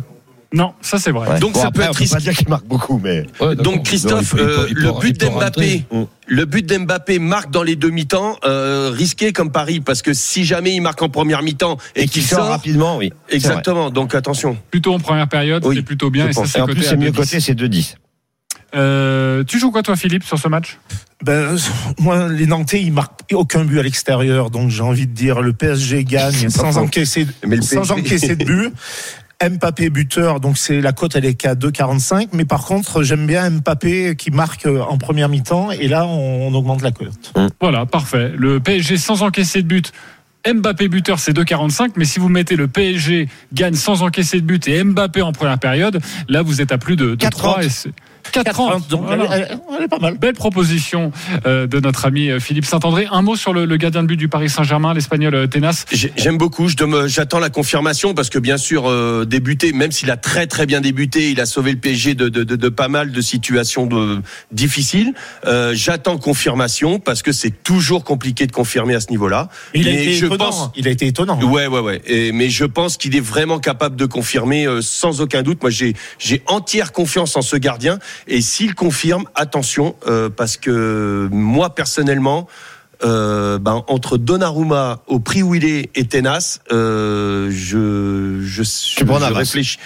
Non, 0.53 0.75
ça, 0.81 0.99
c'est 0.99 1.13
vrai. 1.13 1.29
Ouais. 1.29 1.39
Donc, 1.39 1.57
ça 1.57 1.71
peut 1.71 1.81
être 1.83 1.91
on 1.91 1.93
peut 1.93 1.99
pas 1.99 2.17
risqué. 2.17 2.19
dire 2.19 2.35
qu'il 2.37 2.49
marque 2.49 2.67
beaucoup, 2.67 3.01
mais. 3.03 3.25
Ouais. 3.41 3.55
Donc 3.55 3.85
Christophe, 3.85 4.35
Non, 4.35 4.41
il 4.41 4.45
peut- 4.47 4.67
il 4.71 4.79
euh, 4.79 4.81
le 4.93 4.99
but 5.01 5.21
d'Mbappé, 5.21 5.85
rentrer. 5.91 6.09
le 6.27 6.45
but 6.45 6.67
d'Mbappé 6.67 7.19
marque 7.21 7.51
dans 7.53 7.63
les 7.63 7.77
deux 7.77 7.91
mi-temps, 7.91 8.37
euh, 8.45 8.91
risqué 8.93 9.33
comme 9.33 9.53
Paris, 9.53 9.79
parce 9.79 10.03
que 10.03 10.13
si 10.13 10.45
jamais 10.45 10.73
il 10.75 10.81
marque 10.81 11.01
en 11.03 11.09
première 11.09 11.43
mi-temps 11.43 11.77
et, 11.95 12.03
Et 12.03 12.09
qu'il 12.09 12.23
sort 12.25 12.41
sort, 12.41 12.49
rapidement, 12.49 12.97
oui. 12.97 13.13
Exactement. 13.29 13.91
Donc 13.91 14.15
attention. 14.17 14.57
Plutôt 14.73 14.93
en 14.93 14.99
première 14.99 15.29
période, 15.29 15.65
Oui, 15.65 15.77
c'est 15.77 15.83
plutôt 15.83 16.11
bien. 16.11 16.29
Et 16.29 16.33
ça, 16.33 16.43
Et 16.59 16.61
en 16.63 16.67
plus, 16.67 16.83
c'est 16.83 16.97
mieux 16.97 17.11
2,10. 17.11 17.17
coté, 17.17 17.39
c'est 17.41 17.55
2-10. 17.55 17.95
Euh, 18.75 19.43
tu 19.45 19.59
joues 19.59 19.71
quoi 19.71 19.83
toi 19.83 19.97
Philippe 19.97 20.25
sur 20.25 20.39
ce 20.39 20.49
match? 20.49 20.79
Ben, 21.25 21.57
moi, 22.01 22.29
les 22.29 22.47
Nantais, 22.47 22.81
ils 22.83 22.93
marquent 22.93 23.21
aucun 23.33 23.65
but 23.65 23.79
à 23.79 23.83
l'extérieur, 23.83 24.51
donc 24.51 24.71
j'ai 24.71 24.83
envie 24.83 25.07
de 25.07 25.13
dire 25.13 25.43
le 25.43 25.53
PSG 25.53 26.03
gagne 26.05 26.49
sans 26.51 26.77
encaisser, 26.79 27.27
Mais 27.47 27.57
le 27.57 27.63
sans 27.63 27.91
encaisser 27.93 28.35
de 28.35 28.45
but. 28.45 28.73
Mbappé 29.43 29.89
buteur, 29.89 30.39
donc 30.41 30.59
c'est 30.59 30.81
la 30.81 30.93
cote 30.93 31.17
elle 31.17 31.25
est 31.25 31.35
qu'à 31.35 31.55
2,45. 31.55 32.29
Mais 32.33 32.45
par 32.45 32.65
contre, 32.65 33.03
j'aime 33.03 33.27
bien 33.27 33.49
Mbappé 33.49 34.15
qui 34.17 34.31
marque 34.31 34.67
euh, 34.67 34.83
en 34.83 34.99
première 34.99 35.29
mi-temps 35.29 35.71
et 35.71 35.89
là 35.89 36.07
on, 36.07 36.49
on 36.49 36.55
augmente 36.55 36.83
la 36.83 36.91
cote. 36.91 37.33
Voilà, 37.61 37.87
parfait. 37.87 38.33
Le 38.37 38.61
PSG 38.61 38.99
sans 38.99 39.23
encaisser 39.23 39.63
de 39.63 39.69
but. 39.69 39.93
Mbappé 40.47 40.89
buteur, 40.89 41.19
c'est 41.19 41.33
2,45. 41.33 41.93
Mais 41.97 42.05
si 42.05 42.19
vous 42.19 42.29
mettez 42.29 42.57
le 42.57 42.69
PSG 42.69 43.29
gagne 43.53 43.75
sans 43.75 44.03
encaisser 44.03 44.41
de 44.41 44.47
but 44.47 44.69
et 44.69 44.83
Mbappé 44.83 45.23
en 45.23 45.33
première 45.33 45.59
période, 45.59 46.01
là 46.29 46.43
vous 46.43 46.61
êtes 46.61 46.73
à 46.73 46.79
plus 46.79 46.97
de, 46.97 47.15
de 47.15 47.17
4,30. 47.17 47.31
3 47.31 47.65
et 47.65 47.69
c'est 48.25 48.43
4,30. 48.43 48.89
Donc 48.89 49.05
Voilà. 49.07 49.25
elle, 49.37 49.49
elle- 49.51 49.59
elle 49.79 49.85
est 49.85 49.89
pas 49.89 49.99
mal. 49.99 50.19
Belle 50.19 50.35
proposition 50.35 51.13
euh, 51.47 51.67
de 51.67 51.81
notre 51.81 52.05
ami 52.07 52.29
euh, 52.31 52.41
Philippe 52.41 52.65
Saint-André. 52.65 53.07
Un 53.11 53.23
mot 53.23 53.37
sur 53.37 53.53
le, 53.53 53.65
le 53.65 53.77
gardien 53.77 54.03
de 54.03 54.09
but 54.09 54.17
du 54.17 54.29
Paris 54.29 54.49
Saint-Germain, 54.49 54.95
l'Espagnol 54.95 55.35
euh, 55.35 55.47
Tenas. 55.47 55.85
J'ai- 55.93 56.13
J'aime 56.17 56.39
beaucoup. 56.39 56.69
J'attends 57.07 57.39
la 57.39 57.51
confirmation 57.51 58.15
parce 58.15 58.31
que 58.31 58.39
bien 58.39 58.57
sûr, 58.59 58.89
euh, 58.89 59.25
débuter, 59.25 59.73
même 59.73 59.93
s'il 59.93 60.11
a 60.11 60.17
très 60.17 60.47
très 60.47 60.67
bien 60.67 60.81
débuté, 60.81 61.31
il 61.31 61.41
a 61.41 61.47
sauvé 61.47 61.73
le 61.73 61.79
PSG 61.79 62.15
de, 62.15 62.29
de, 62.29 62.45
de, 62.45 62.57
de 62.57 62.69
pas 62.69 62.89
mal 62.89 63.13
de 63.13 63.21
situations 63.21 63.87
de, 63.87 64.21
difficiles. 64.53 65.13
Euh, 65.47 65.73
J'attends 65.75 66.19
confirmation 66.19 66.99
parce 66.99 67.23
que 67.23 67.33
c'est 67.33 67.63
toujours 67.63 68.05
compliqué 68.05 68.47
de 68.47 68.53
confirmer 68.53 68.95
à 68.95 69.01
ce 69.01 69.11
niveau-là. 69.11 69.49
Il 69.75 69.89
a 69.89 69.93
Mais 69.93 70.03
été 70.03 70.13
je 70.15 70.27
étonnant. 70.27 70.45
pense- 70.47 70.71
Il 70.77 70.87
a 70.89 70.91
été 70.91 71.07
étonnant. 71.07 71.41
Ouais, 71.43 71.67
ouais, 71.67 71.81
ouais. 71.81 72.03
Et, 72.07 72.33
mais 72.33 72.51
je 72.51 72.65
pense 72.65 72.97
qu'il 72.97 73.17
est 73.17 73.21
vraiment 73.21 73.59
capable 73.59 73.97
de 73.97 74.07
confirmer 74.07 74.67
euh, 74.67 74.81
sans 74.83 75.21
aucun 75.21 75.43
doute. 75.43 75.63
Moi, 75.63 75.71
j'ai 75.71 75.95
entière 76.47 76.93
confiance 76.93 77.37
en 77.37 77.43
ce 77.43 77.57
gardien. 77.57 77.99
Et 78.27 78.41
s'il 78.41 78.75
confirme, 78.75 79.25
attention, 79.35 79.97
euh, 80.07 80.29
parce 80.29 80.57
que 80.57 81.29
moi 81.31 81.75
personnellement. 81.75 82.47
Euh, 83.03 83.59
ben, 83.59 83.83
entre 83.89 84.19
Donnarumma 84.19 85.01
au 85.07 85.21
prix 85.21 85.43
où 85.43 85.55
il 85.55 85.65
est 85.65 85.89
et 85.95 86.05
Tenas, 86.05 86.59
euh, 86.71 87.49
je 87.51 88.43
je, 88.43 88.63
je 88.63 89.05
Navas. 89.05 89.39
réfléchis. 89.39 89.79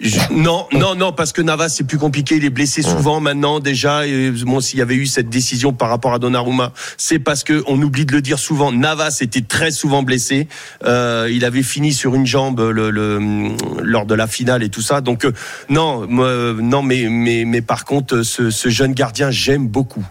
Je- 0.00 0.20
non, 0.32 0.68
non, 0.72 0.94
non, 0.94 1.12
parce 1.12 1.32
que 1.32 1.42
Navas 1.42 1.70
c'est 1.70 1.82
plus 1.84 1.98
compliqué. 1.98 2.36
Il 2.36 2.44
est 2.44 2.50
blessé 2.50 2.82
souvent 2.82 3.18
maintenant 3.18 3.58
déjà. 3.58 4.06
Et 4.06 4.30
bon, 4.30 4.60
s'il 4.60 4.78
y 4.78 4.82
avait 4.82 4.94
eu 4.94 5.06
cette 5.06 5.28
décision 5.28 5.72
par 5.72 5.88
rapport 5.88 6.14
à 6.14 6.20
Donnarumma, 6.20 6.72
c'est 6.96 7.18
parce 7.18 7.42
que 7.42 7.64
on 7.66 7.82
oublie 7.82 8.06
de 8.06 8.12
le 8.12 8.22
dire 8.22 8.38
souvent. 8.38 8.70
Navas 8.70 9.18
était 9.22 9.40
très 9.40 9.72
souvent 9.72 10.04
blessé. 10.04 10.46
Euh, 10.84 11.28
il 11.32 11.44
avait 11.44 11.64
fini 11.64 11.92
sur 11.92 12.14
une 12.14 12.26
jambe 12.26 12.60
le, 12.60 12.90
le- 12.90 13.48
lors 13.82 14.06
de 14.06 14.14
la 14.14 14.28
finale 14.28 14.62
et 14.62 14.68
tout 14.68 14.82
ça. 14.82 15.00
Donc 15.00 15.24
euh, 15.24 15.32
non, 15.68 16.06
euh, 16.22 16.54
non, 16.60 16.82
mais 16.82 17.08
mais 17.10 17.44
mais 17.44 17.60
par 17.60 17.84
contre, 17.84 18.22
ce, 18.22 18.50
ce 18.50 18.68
jeune 18.68 18.92
gardien, 18.92 19.32
j'aime 19.32 19.66
beaucoup. 19.66 20.04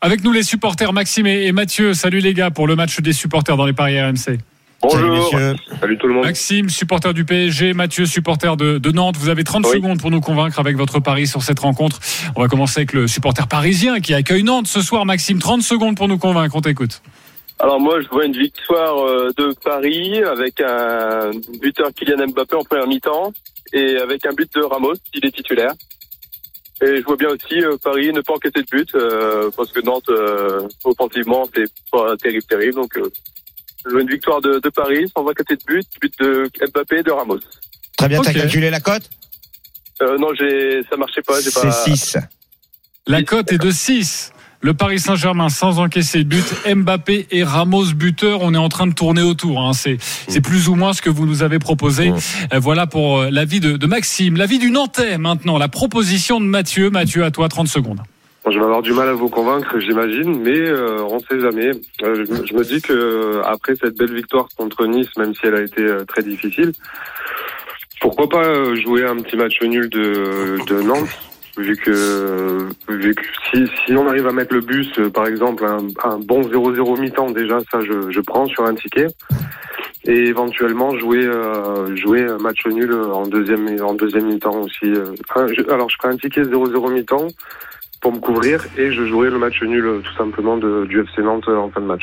Avec 0.00 0.24
nous 0.24 0.32
les 0.32 0.42
supporters 0.42 0.92
Maxime 0.92 1.26
et 1.28 1.46
et 1.46 1.52
Mathieu. 1.52 1.94
Salut 1.94 2.18
les 2.18 2.34
gars 2.34 2.50
pour 2.50 2.66
le 2.66 2.74
match 2.74 3.00
des 3.00 3.12
supporters 3.12 3.56
dans 3.56 3.64
les 3.66 3.72
paris 3.72 4.00
RMC. 4.00 4.38
Bonjour, 4.90 5.30
salut 5.80 5.98
tout 5.98 6.06
le 6.06 6.14
monde. 6.14 6.24
Maxime, 6.24 6.68
supporter 6.68 7.12
du 7.12 7.24
PSG, 7.24 7.72
Mathieu, 7.72 8.06
supporter 8.06 8.56
de, 8.56 8.78
de 8.78 8.90
Nantes. 8.92 9.16
Vous 9.16 9.28
avez 9.28 9.42
30 9.42 9.64
Oui. 9.66 9.72
secondes 9.72 10.00
pour 10.00 10.12
nous 10.12 10.20
convaincre 10.20 10.60
avec 10.60 10.76
votre 10.76 11.00
pari 11.00 11.26
sur 11.26 11.42
cette 11.42 11.58
rencontre. 11.58 11.98
On 12.36 12.42
va 12.42 12.46
commencer 12.48 12.80
avec 12.80 12.92
le 12.92 13.08
supporter 13.08 13.48
parisien 13.48 13.98
qui 13.98 14.14
accueille 14.14 14.44
Nantes 14.44 14.68
ce 14.68 14.80
soir. 14.82 15.04
Maxime, 15.04 15.40
30 15.40 15.62
secondes 15.62 15.96
pour 15.96 16.06
nous 16.06 16.18
convaincre. 16.18 16.54
On 16.54 16.60
t'écoute. 16.60 17.02
Alors 17.58 17.80
moi, 17.80 18.00
je 18.00 18.08
vois 18.08 18.26
une 18.26 18.36
victoire 18.36 18.98
euh, 18.98 19.30
de 19.36 19.54
Paris 19.64 20.22
avec 20.22 20.60
un 20.60 21.30
buteur 21.60 21.88
Kylian 21.92 22.26
Mbappé 22.28 22.54
en 22.54 22.62
première 22.62 22.86
mi-temps 22.86 23.32
et 23.72 23.96
avec 23.96 24.24
un 24.26 24.34
but 24.34 24.48
de 24.54 24.62
Ramos, 24.62 24.92
il 25.14 25.26
est 25.26 25.34
titulaire. 25.34 25.72
Et 26.82 26.98
je 26.98 27.02
vois 27.04 27.16
bien 27.16 27.30
aussi 27.30 27.60
euh, 27.64 27.76
Paris 27.82 28.12
ne 28.12 28.20
pas 28.20 28.34
encaisser 28.34 28.60
de 28.60 28.68
but 28.70 28.94
euh, 28.94 29.50
parce 29.56 29.72
que 29.72 29.80
Nantes, 29.80 30.10
euh, 30.10 30.68
offensivement, 30.84 31.44
c'est 31.54 31.64
pas 31.90 32.14
terrible, 32.18 32.44
terrible. 32.44 32.74
Donc, 32.74 32.96
euh, 32.98 33.10
je 33.86 33.92
vois 33.92 34.02
une 34.02 34.10
victoire 34.10 34.40
de, 34.40 34.58
de 34.58 34.68
Paris 34.68 35.06
sans 35.16 35.24
encaisser 35.24 35.56
de 35.56 35.62
but, 35.66 35.86
but 36.02 36.12
de 36.20 36.50
Mbappé 36.72 36.98
et 36.98 37.02
de 37.02 37.10
Ramos. 37.12 37.38
Très 37.96 38.08
bien, 38.08 38.20
t'as 38.20 38.30
Ok. 38.30 38.36
calculé 38.36 38.70
la 38.70 38.80
cote? 38.80 39.08
Euh, 40.02 40.18
non, 40.18 40.28
j'ai, 40.38 40.82
ça 40.90 40.96
marchait 40.96 41.22
pas. 41.22 41.40
J'ai 41.40 41.50
C'est 41.50 41.60
pas. 41.62 41.72
6. 41.72 42.16
La 43.06 43.22
cote 43.22 43.52
est 43.52 43.58
de 43.58 43.70
6. 43.70 44.32
Le 44.62 44.74
Paris 44.74 44.98
Saint-Germain 44.98 45.48
sans 45.48 45.78
encaisser 45.78 46.24
de 46.24 46.28
but, 46.28 46.44
Mbappé 46.74 47.28
et 47.30 47.44
Ramos 47.44 47.92
buteur, 47.94 48.40
on 48.42 48.52
est 48.54 48.58
en 48.58 48.68
train 48.68 48.86
de 48.86 48.94
tourner 48.94 49.22
autour. 49.22 49.60
hein. 49.60 49.72
C'est, 49.74 49.98
c'est 50.28 50.40
plus 50.40 50.68
ou 50.68 50.74
moins 50.74 50.92
ce 50.92 51.02
que 51.02 51.10
vous 51.10 51.24
nous 51.26 51.42
avez 51.42 51.58
proposé. 51.58 52.10
Euh, 52.52 52.58
Voilà 52.58 52.86
pour 52.86 53.18
euh, 53.20 53.30
l'avis 53.30 53.60
de, 53.60 53.76
de 53.76 53.86
Maxime. 53.86 54.36
L'avis 54.36 54.58
du 54.58 54.70
Nantais 54.70 55.18
maintenant, 55.18 55.56
la 55.58 55.68
proposition 55.68 56.40
de 56.40 56.46
Mathieu. 56.46 56.90
Mathieu, 56.90 57.24
à 57.24 57.30
toi, 57.30 57.48
30 57.48 57.68
secondes. 57.68 58.00
Je 58.48 58.58
vais 58.58 58.64
avoir 58.64 58.82
du 58.82 58.92
mal 58.92 59.08
à 59.08 59.12
vous 59.12 59.28
convaincre, 59.28 59.78
j'imagine, 59.80 60.40
mais 60.40 60.56
euh, 60.58 61.02
on 61.10 61.16
ne 61.16 61.20
sait 61.20 61.40
jamais. 61.40 61.70
Euh, 62.04 62.24
je, 62.24 62.32
me- 62.32 62.46
je 62.46 62.54
me 62.54 62.62
dis 62.62 62.80
que 62.80 62.92
euh, 62.92 63.42
après 63.44 63.74
cette 63.74 63.96
belle 63.98 64.14
victoire 64.14 64.46
contre 64.56 64.86
Nice, 64.86 65.08
même 65.16 65.34
si 65.34 65.46
elle 65.46 65.56
a 65.56 65.62
été 65.62 65.82
euh, 65.82 66.04
très 66.04 66.22
difficile, 66.22 66.70
pourquoi 68.00 68.28
pas 68.28 68.44
euh, 68.44 68.76
jouer 68.76 69.04
un 69.04 69.16
petit 69.16 69.36
match 69.36 69.60
nul 69.62 69.88
de, 69.88 70.58
de 70.64 70.80
Nantes, 70.82 71.08
vu 71.56 71.74
que, 71.76 72.68
vu 72.88 73.14
que 73.16 73.22
si, 73.52 73.66
si 73.84 73.96
on 73.96 74.06
arrive 74.06 74.28
à 74.28 74.32
mettre 74.32 74.54
le 74.54 74.60
bus, 74.60 74.92
euh, 74.98 75.10
par 75.10 75.26
exemple, 75.26 75.64
un, 75.64 75.78
un 76.08 76.18
bon 76.18 76.42
0-0 76.42 77.00
mi-temps, 77.00 77.30
déjà 77.32 77.58
ça 77.72 77.80
je, 77.80 78.10
je 78.10 78.20
prends 78.20 78.46
sur 78.46 78.64
un 78.64 78.74
ticket. 78.76 79.08
Et 80.08 80.26
éventuellement 80.26 80.96
jouer 80.96 81.26
euh, 81.26 81.96
jouer 81.96 82.22
un 82.22 82.38
match 82.38 82.64
nul 82.66 82.92
en 82.94 83.26
deuxième 83.26 83.66
en 83.82 83.94
deuxième 83.94 84.26
mi-temps 84.26 84.60
aussi. 84.60 84.84
euh. 84.84 85.14
Alors 85.68 85.90
je 85.90 85.96
ferai 86.00 86.14
un 86.14 86.16
ticket 86.16 86.42
0-0 86.42 86.92
mi-temps 86.92 87.26
pour 88.06 88.14
me 88.14 88.20
couvrir 88.20 88.68
et 88.78 88.92
je 88.92 89.04
jouerai 89.04 89.30
le 89.30 89.38
match 89.40 89.60
nul 89.62 90.00
tout 90.04 90.16
simplement 90.16 90.56
de, 90.56 90.86
du 90.88 91.00
FC 91.00 91.22
Nantes 91.22 91.48
en 91.48 91.68
fin 91.70 91.80
de 91.80 91.86
match. 91.86 92.02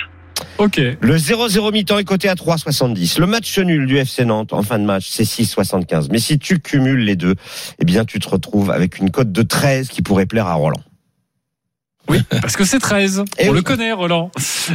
Ok. 0.57 0.75
Le 0.99 1.15
0-0 1.15 1.71
mi-temps 1.71 1.97
est 1.97 2.03
coté 2.03 2.27
à 2.27 2.33
3,70. 2.33 3.21
Le 3.21 3.25
match 3.25 3.57
nul 3.57 3.85
du 3.85 3.95
FC 3.95 4.25
Nantes 4.25 4.51
en 4.51 4.63
fin 4.63 4.79
de 4.79 4.83
match, 4.83 5.07
c'est 5.07 5.23
6,75. 5.23 6.09
Mais 6.11 6.19
si 6.19 6.39
tu 6.39 6.59
cumules 6.59 7.05
les 7.05 7.15
deux, 7.15 7.35
eh 7.79 7.85
bien, 7.85 8.03
tu 8.03 8.19
te 8.19 8.27
retrouves 8.27 8.69
avec 8.69 8.97
une 8.97 9.11
cote 9.11 9.31
de 9.31 9.41
13 9.43 9.87
qui 9.87 10.01
pourrait 10.01 10.25
plaire 10.25 10.47
à 10.47 10.55
Roland. 10.55 10.81
Oui, 12.09 12.19
parce 12.41 12.57
que 12.57 12.65
c'est 12.65 12.79
13. 12.79 13.23
Eh 13.39 13.47
on 13.47 13.51
oui. 13.51 13.55
le 13.57 13.61
connaît, 13.61 13.93
Roland. 13.93 14.29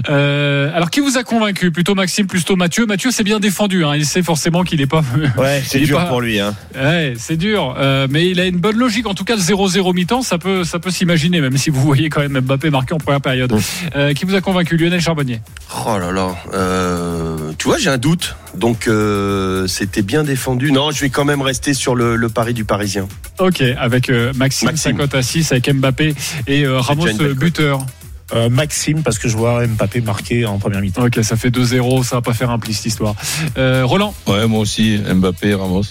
Euh, 0.08 0.70
alors, 0.74 0.90
qui 0.90 1.00
vous 1.00 1.18
a 1.18 1.24
convaincu? 1.24 1.70
Plutôt 1.70 1.94
Maxime, 1.94 2.26
plutôt 2.26 2.56
Mathieu? 2.56 2.86
Mathieu, 2.86 3.10
c'est 3.10 3.22
bien 3.22 3.38
défendu. 3.38 3.84
Hein. 3.84 3.96
Il 3.96 4.06
sait 4.06 4.22
forcément 4.22 4.64
qu'il 4.64 4.80
n'est 4.80 4.86
pas. 4.86 5.02
Ouais, 5.36 5.62
c'est 5.64 5.80
dur 5.80 5.98
pas- 5.98 6.06
pour 6.06 6.20
lui. 6.22 6.40
Hein. 6.40 6.54
Ouais, 6.74 7.14
c'est 7.18 7.36
dur. 7.36 7.74
Euh, 7.78 8.06
mais 8.10 8.28
il 8.30 8.40
a 8.40 8.46
une 8.46 8.56
bonne 8.58 8.76
logique. 8.76 9.06
En 9.06 9.14
tout 9.14 9.24
cas, 9.24 9.36
le 9.36 9.42
0-0 9.42 9.92
mi-temps, 9.94 10.22
ça 10.22 10.38
peut, 10.38 10.64
ça 10.64 10.78
peut 10.78 10.90
s'imaginer, 10.90 11.40
même 11.42 11.56
si 11.58 11.68
vous 11.70 11.82
voyez 11.82 12.08
quand 12.08 12.20
même 12.20 12.40
Mbappé 12.40 12.70
marqué 12.70 12.94
en 12.94 12.98
première 12.98 13.20
période. 13.20 13.54
Euh, 13.94 14.14
qui 14.14 14.24
vous 14.24 14.34
a 14.34 14.40
convaincu? 14.40 14.76
Lionel 14.78 15.00
Charbonnier 15.00 15.40
Oh 15.86 15.98
là 15.98 16.10
là, 16.12 16.34
euh, 16.54 17.52
tu 17.58 17.68
vois, 17.68 17.76
j'ai 17.78 17.90
un 17.90 17.98
doute. 17.98 18.36
Donc 18.58 18.88
euh, 18.88 19.66
c'était 19.66 20.02
bien 20.02 20.24
défendu. 20.24 20.72
Non, 20.72 20.90
je 20.90 21.00
vais 21.00 21.10
quand 21.10 21.24
même 21.24 21.42
rester 21.42 21.74
sur 21.74 21.94
le, 21.94 22.16
le 22.16 22.28
pari 22.28 22.54
du 22.54 22.64
Parisien. 22.64 23.06
Ok, 23.38 23.62
avec 23.62 24.10
euh, 24.10 24.32
Maxime, 24.34 24.70
Maxime. 24.70 24.92
sa 24.92 24.98
cote 24.98 25.14
à 25.14 25.22
6, 25.22 25.52
avec 25.52 25.72
Mbappé 25.72 26.14
et 26.46 26.64
euh, 26.64 26.80
Ramos 26.80 27.06
euh, 27.20 27.34
buteur. 27.34 27.86
Euh, 28.34 28.50
Maxime, 28.50 29.02
parce 29.02 29.18
que 29.18 29.26
je 29.28 29.36
vois 29.36 29.66
Mbappé 29.66 30.02
marqué 30.02 30.44
en 30.44 30.58
première 30.58 30.80
mi-temps. 30.82 31.06
Ok, 31.06 31.18
ça 31.22 31.36
fait 31.36 31.48
2-0, 31.48 32.04
ça 32.04 32.16
va 32.16 32.22
pas 32.22 32.34
faire 32.34 32.50
un 32.50 32.58
pli 32.58 32.74
cette 32.74 32.86
histoire. 32.86 33.14
Euh, 33.56 33.86
Roland 33.86 34.12
Ouais, 34.26 34.46
moi 34.46 34.60
aussi, 34.60 34.98
Mbappé, 34.98 35.54
Ramos. 35.54 35.84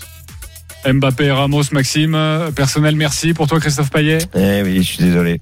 Mbappé, 0.86 1.32
Ramos, 1.32 1.63
Maxime. 1.71 2.15
Personnel, 2.56 2.95
merci. 2.95 3.34
Pour 3.34 3.47
toi, 3.47 3.60
Christophe 3.60 3.89
Payet 3.89 4.19
Eh 4.36 4.62
oui, 4.63 4.77
je 4.77 4.82
suis 4.84 5.03
désolé. 5.03 5.41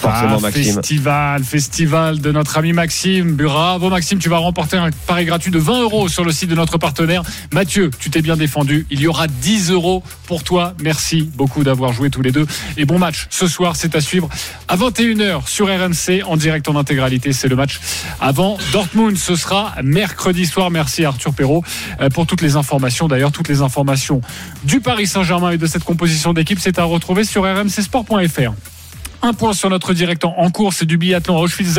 Forcément, 0.00 0.36
Ah, 0.38 0.40
Maxime. 0.40 0.74
Festival, 0.76 1.44
festival 1.44 2.20
de 2.20 2.32
notre 2.32 2.56
ami 2.56 2.72
Maxime. 2.72 3.34
Bravo 3.34 3.90
Maxime, 3.90 4.18
tu 4.18 4.28
vas 4.30 4.38
remporter 4.38 4.76
un 4.78 4.90
pari 5.06 5.26
gratuit 5.26 5.50
de 5.50 5.58
20 5.58 5.82
euros 5.82 6.08
sur 6.08 6.24
le 6.24 6.32
site 6.32 6.48
de 6.48 6.54
notre 6.54 6.78
partenaire. 6.78 7.22
Mathieu, 7.52 7.90
tu 7.98 8.08
t'es 8.08 8.22
bien 8.22 8.36
défendu. 8.36 8.86
Il 8.90 9.00
y 9.00 9.06
aura 9.06 9.26
10 9.26 9.70
euros 9.70 10.02
pour 10.26 10.42
toi. 10.42 10.74
Merci 10.82 11.30
beaucoup 11.34 11.64
d'avoir 11.64 11.92
joué 11.92 12.08
tous 12.08 12.22
les 12.22 12.32
deux. 12.32 12.46
Et 12.78 12.86
bon 12.86 12.98
match. 12.98 13.26
Ce 13.30 13.46
soir, 13.46 13.76
c'est 13.76 13.94
à 13.94 14.00
suivre 14.00 14.28
à 14.68 14.76
21h 14.76 15.46
sur 15.46 15.66
RMC 15.66 16.22
en 16.26 16.36
direct 16.36 16.68
en 16.68 16.76
intégralité. 16.76 17.32
C'est 17.34 17.48
le 17.48 17.56
match 17.56 17.78
avant 18.20 18.56
Dortmund. 18.72 19.18
Ce 19.18 19.36
sera 19.36 19.74
mercredi 19.82 20.46
soir. 20.46 20.70
Merci 20.70 21.04
à 21.04 21.08
Arthur 21.08 21.34
Perrault 21.34 21.62
euh, 22.00 22.08
pour 22.08 22.26
toutes 22.26 22.40
les 22.40 22.56
informations. 22.56 23.06
D'ailleurs, 23.06 23.32
toutes 23.32 23.48
les 23.48 23.60
informations 23.60 24.22
du 24.64 24.80
Paris 24.80 25.06
Saint-Germain 25.06 25.50
et 25.50 25.58
de 25.58 25.66
cette 25.66 25.84
composition 25.84 26.32
d'équipe, 26.32 26.58
c'est 26.58 26.78
à 26.78 26.84
retrouver 26.84 27.24
sur 27.24 27.42
rmcsport.fr. 27.44 28.52
Un 29.22 29.34
point 29.34 29.52
sur 29.52 29.68
notre 29.68 29.92
direct 29.92 30.24
en 30.24 30.34
en 30.38 30.50
cours, 30.50 30.72
c'est 30.72 30.86
du 30.86 30.96
biathlon 30.96 31.36
à 31.36 31.40
Auschwitz 31.40 31.78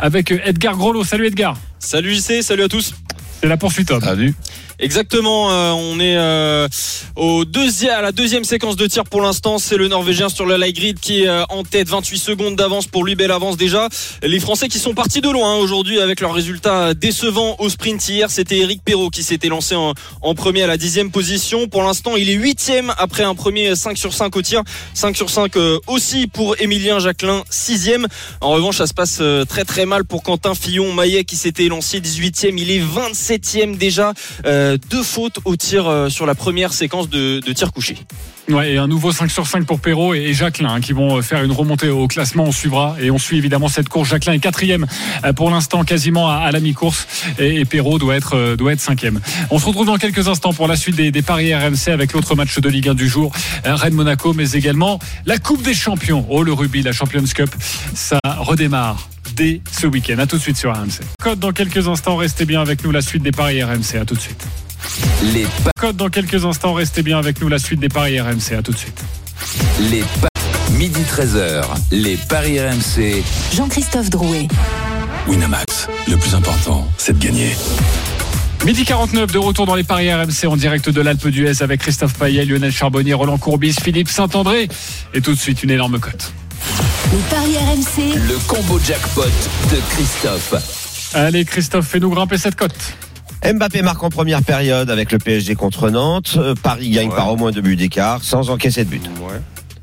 avec 0.00 0.30
Edgar 0.30 0.76
Grollo. 0.76 1.04
Salut 1.04 1.26
Edgar. 1.26 1.56
Salut 1.78 2.14
JC, 2.14 2.42
salut 2.42 2.64
à 2.64 2.68
tous. 2.68 2.94
C'est 3.42 3.48
la 3.48 3.56
poursuite 3.56 3.90
homme. 3.90 4.00
Salut. 4.00 4.34
Exactement, 4.82 5.52
euh, 5.52 5.70
on 5.70 6.00
est 6.00 6.16
euh, 6.16 6.66
au 7.14 7.44
deuxième, 7.44 7.94
à 7.94 8.02
la 8.02 8.10
deuxième 8.10 8.42
séquence 8.42 8.74
de 8.74 8.86
tir 8.88 9.04
pour 9.04 9.20
l'instant. 9.20 9.58
C'est 9.58 9.76
le 9.76 9.86
Norvégien 9.86 10.28
sur 10.28 10.44
le 10.44 10.56
light 10.56 10.74
grid 10.74 10.98
qui 10.98 11.22
est 11.22 11.28
euh, 11.28 11.44
en 11.50 11.62
tête, 11.62 11.88
28 11.88 12.18
secondes 12.18 12.56
d'avance 12.56 12.88
pour 12.88 13.04
lui, 13.04 13.14
belle 13.14 13.30
avance 13.30 13.56
déjà. 13.56 13.88
Les 14.24 14.40
Français 14.40 14.66
qui 14.66 14.80
sont 14.80 14.92
partis 14.92 15.20
de 15.20 15.30
loin 15.30 15.54
hein, 15.54 15.56
aujourd'hui 15.58 16.00
avec 16.00 16.20
leurs 16.20 16.34
résultats 16.34 16.94
décevants 16.94 17.54
au 17.60 17.68
sprint 17.68 18.08
hier. 18.08 18.28
C'était 18.28 18.58
Eric 18.58 18.82
Perrault 18.84 19.10
qui 19.10 19.22
s'était 19.22 19.48
lancé 19.48 19.76
en, 19.76 19.94
en 20.20 20.34
premier 20.34 20.64
à 20.64 20.66
la 20.66 20.76
dixième 20.76 21.12
position. 21.12 21.68
Pour 21.68 21.84
l'instant, 21.84 22.16
il 22.16 22.28
est 22.28 22.34
huitième 22.34 22.92
après 22.98 23.22
un 23.22 23.36
premier 23.36 23.76
5 23.76 23.96
sur 23.96 24.12
5 24.12 24.34
au 24.34 24.42
tir, 24.42 24.62
5 24.94 25.16
sur 25.16 25.30
5 25.30 25.56
euh, 25.56 25.78
aussi 25.86 26.26
pour 26.26 26.60
Émilien 26.60 26.98
Jacquelin, 26.98 27.44
sixième. 27.50 28.08
En 28.40 28.50
revanche, 28.50 28.78
ça 28.78 28.88
se 28.88 28.94
passe 28.94 29.18
euh, 29.20 29.44
très 29.44 29.64
très 29.64 29.86
mal 29.86 30.04
pour 30.04 30.24
Quentin 30.24 30.56
Fillon-Maillet 30.56 31.22
qui 31.22 31.36
s'était 31.36 31.68
lancé 31.68 32.00
18e. 32.00 32.54
Il 32.58 32.72
est 32.72 32.80
27e 33.32 33.76
déjà. 33.76 34.12
Euh, 34.46 34.76
deux 34.90 35.02
fautes 35.02 35.38
au 35.44 35.56
tir 35.56 35.86
euh, 35.86 36.08
sur 36.08 36.26
la 36.26 36.34
première 36.34 36.72
séquence 36.72 37.08
de, 37.08 37.40
tir 37.52 37.72
couché. 37.72 37.96
Ouais, 38.48 38.72
et 38.72 38.78
un 38.78 38.88
nouveau 38.88 39.12
5 39.12 39.30
sur 39.30 39.46
5 39.46 39.66
pour 39.66 39.78
Perrault 39.78 40.14
et, 40.14 40.32
Jacquelin 40.34 40.74
hein, 40.74 40.80
qui 40.80 40.92
vont 40.92 41.18
euh, 41.18 41.22
faire 41.22 41.42
une 41.44 41.52
remontée 41.52 41.88
au 41.88 42.08
classement. 42.08 42.44
On 42.44 42.52
suivra 42.52 42.96
et 43.00 43.10
on 43.10 43.18
suit 43.18 43.38
évidemment 43.38 43.68
cette 43.68 43.88
course. 43.88 44.08
Jacquelin 44.08 44.32
est 44.34 44.38
quatrième 44.38 44.86
pour 45.36 45.50
l'instant, 45.50 45.84
quasiment 45.84 46.28
à, 46.28 46.50
la 46.50 46.60
mi-course 46.60 47.06
et, 47.38 47.64
Perrault 47.64 47.98
doit 47.98 48.16
être 48.16 48.56
doit 48.56 48.72
être 48.72 48.80
cinquième. 48.80 49.20
On 49.50 49.58
se 49.58 49.66
retrouve 49.66 49.86
dans 49.86 49.96
quelques 49.96 50.28
instants 50.28 50.52
pour 50.52 50.68
la 50.68 50.76
suite 50.76 50.96
des, 50.96 51.10
des 51.10 51.22
paris 51.22 51.54
RMC 51.54 51.88
avec 51.88 52.12
l'autre 52.12 52.34
match 52.34 52.58
de 52.58 52.68
Ligue 52.68 52.88
1 52.88 52.94
du 52.94 53.08
jour, 53.08 53.32
euh, 53.66 53.74
Rennes 53.74 53.94
Monaco, 53.94 54.32
mais 54.32 54.52
également 54.52 54.98
la 55.26 55.38
Coupe 55.38 55.62
des 55.62 55.74
Champions. 55.74 56.26
Oh 56.28 56.42
le 56.42 56.52
rugby, 56.52 56.82
la 56.82 56.92
Champions 56.92 57.24
Cup, 57.34 57.50
ça 57.94 58.18
redémarre 58.38 59.11
dès 59.34 59.60
ce 59.70 59.86
week-end. 59.86 60.18
À 60.18 60.26
tout 60.26 60.36
de 60.36 60.42
suite 60.42 60.56
sur 60.56 60.72
RMC. 60.72 61.00
Code 61.22 61.38
dans 61.38 61.52
quelques 61.52 61.88
instants. 61.88 62.16
Restez 62.16 62.44
bien 62.44 62.60
avec 62.60 62.84
nous. 62.84 62.90
La 62.90 63.02
suite 63.02 63.22
des 63.22 63.32
paris 63.32 63.62
RMC. 63.62 63.96
À 64.00 64.04
tout 64.04 64.14
de 64.14 64.20
suite. 64.20 64.44
Les, 65.34 65.44
pa- 65.64 65.70
Code 65.78 65.96
dans 65.96 66.08
quelques 66.10 66.44
instants. 66.44 66.74
Restez 66.74 67.02
bien 67.02 67.18
avec 67.18 67.40
nous. 67.40 67.48
La 67.48 67.58
suite 67.58 67.80
des 67.80 67.88
paris 67.88 68.20
RMC. 68.20 68.54
À 68.58 68.62
tout 68.62 68.72
de 68.72 68.78
suite. 68.78 69.00
les 69.90 70.02
pa- 70.20 70.28
midi 70.72 71.00
13h, 71.16 71.64
les 71.90 72.16
paris 72.16 72.58
RMC. 72.60 73.22
Jean-Christophe 73.54 74.10
Drouet. 74.10 74.48
Winamax, 75.28 75.88
le 76.08 76.16
plus 76.16 76.34
important, 76.34 76.88
c'est 76.98 77.16
de 77.18 77.24
gagner. 77.24 77.50
Midi 78.64 78.84
49 78.84 79.30
de 79.32 79.38
retour 79.38 79.66
dans 79.66 79.74
les 79.74 79.84
paris 79.84 80.12
RMC 80.12 80.46
en 80.46 80.56
direct 80.56 80.88
de 80.88 81.00
l'Alpe 81.00 81.28
d'Huez 81.28 81.62
avec 81.62 81.80
Christophe 81.80 82.14
Payet, 82.14 82.44
Lionel 82.44 82.72
Charbonnier, 82.72 83.12
Roland 83.14 83.38
Courbis, 83.38 83.74
Philippe 83.82 84.08
Saint-André. 84.08 84.68
Et 85.14 85.20
tout 85.20 85.32
de 85.34 85.38
suite 85.38 85.62
une 85.62 85.70
énorme 85.70 85.98
cote. 86.00 86.32
Les 87.12 87.18
paris 87.30 87.56
RMC. 87.56 88.14
Le 88.28 88.38
combo 88.46 88.78
jackpot 88.78 89.24
de 89.24 89.80
Christophe. 89.90 91.12
Allez 91.14 91.44
Christophe, 91.44 91.86
fais-nous 91.86 92.10
grimper 92.10 92.38
cette 92.38 92.56
cote. 92.56 92.74
Mbappé 93.44 93.82
marque 93.82 94.02
en 94.02 94.08
première 94.08 94.42
période 94.42 94.88
avec 94.90 95.12
le 95.12 95.18
PSG 95.18 95.54
contre 95.54 95.90
Nantes. 95.90 96.34
Euh, 96.36 96.54
Paris 96.54 96.90
gagne 96.90 97.10
par 97.10 97.30
au 97.32 97.36
moins 97.36 97.50
deux 97.50 97.60
buts 97.60 97.76
d'écart 97.76 98.22
sans 98.22 98.50
encaisser 98.50 98.84
de 98.84 98.90
but. 98.90 99.02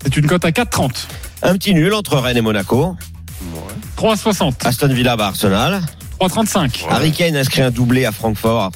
C'est 0.04 0.16
une 0.16 0.28
cote 0.28 0.46
à 0.46 0.52
4,30. 0.52 0.92
Un 1.44 1.54
petit 1.54 1.74
nul 1.74 1.94
entre 1.94 2.18
Rennes 2.18 2.38
et 2.38 2.42
Monaco. 2.42 2.96
3,60. 3.98 4.54
Aston 4.66 4.88
Villa 4.88 5.18
bat 5.18 5.28
Arsenal. 5.28 5.82
3,35. 6.22 6.86
Harry 6.90 7.12
Kane 7.12 7.36
inscrit 7.36 7.62
un 7.62 7.72
doublé 7.72 8.06
à 8.06 8.12
Francfort 8.12 8.72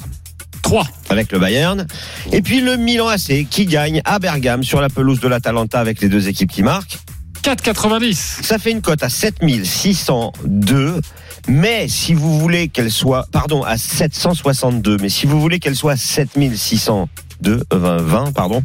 3. 0.62 0.86
avec 1.10 1.32
le 1.32 1.38
Bayern. 1.38 1.86
Et 2.32 2.42
puis 2.42 2.60
le 2.60 2.76
Milan 2.76 3.08
AC 3.08 3.46
qui 3.48 3.66
gagne 3.66 4.00
à 4.04 4.18
Bergame 4.18 4.62
sur 4.62 4.80
la 4.80 4.88
pelouse 4.88 5.20
de 5.20 5.28
l'Atalanta 5.28 5.80
avec 5.80 6.00
les 6.00 6.08
deux 6.08 6.28
équipes 6.28 6.52
qui 6.52 6.62
marquent. 6.62 6.98
4,90. 7.44 8.14
Ça 8.42 8.58
fait 8.58 8.70
une 8.70 8.80
cote 8.80 9.02
à 9.02 9.10
7602. 9.10 11.00
Mais 11.46 11.88
si 11.88 12.14
vous 12.14 12.38
voulez 12.38 12.68
qu'elle 12.68 12.90
soit, 12.90 13.26
pardon, 13.30 13.62
à 13.62 13.76
762, 13.76 14.96
mais 14.98 15.10
si 15.10 15.26
vous 15.26 15.38
voulez 15.38 15.58
qu'elle 15.58 15.76
soit 15.76 15.92
à 15.92 15.96
7602, 15.98 17.62
euh, 17.72 17.78
20, 17.78 17.96
20, 17.98 18.32
pardon, 18.32 18.62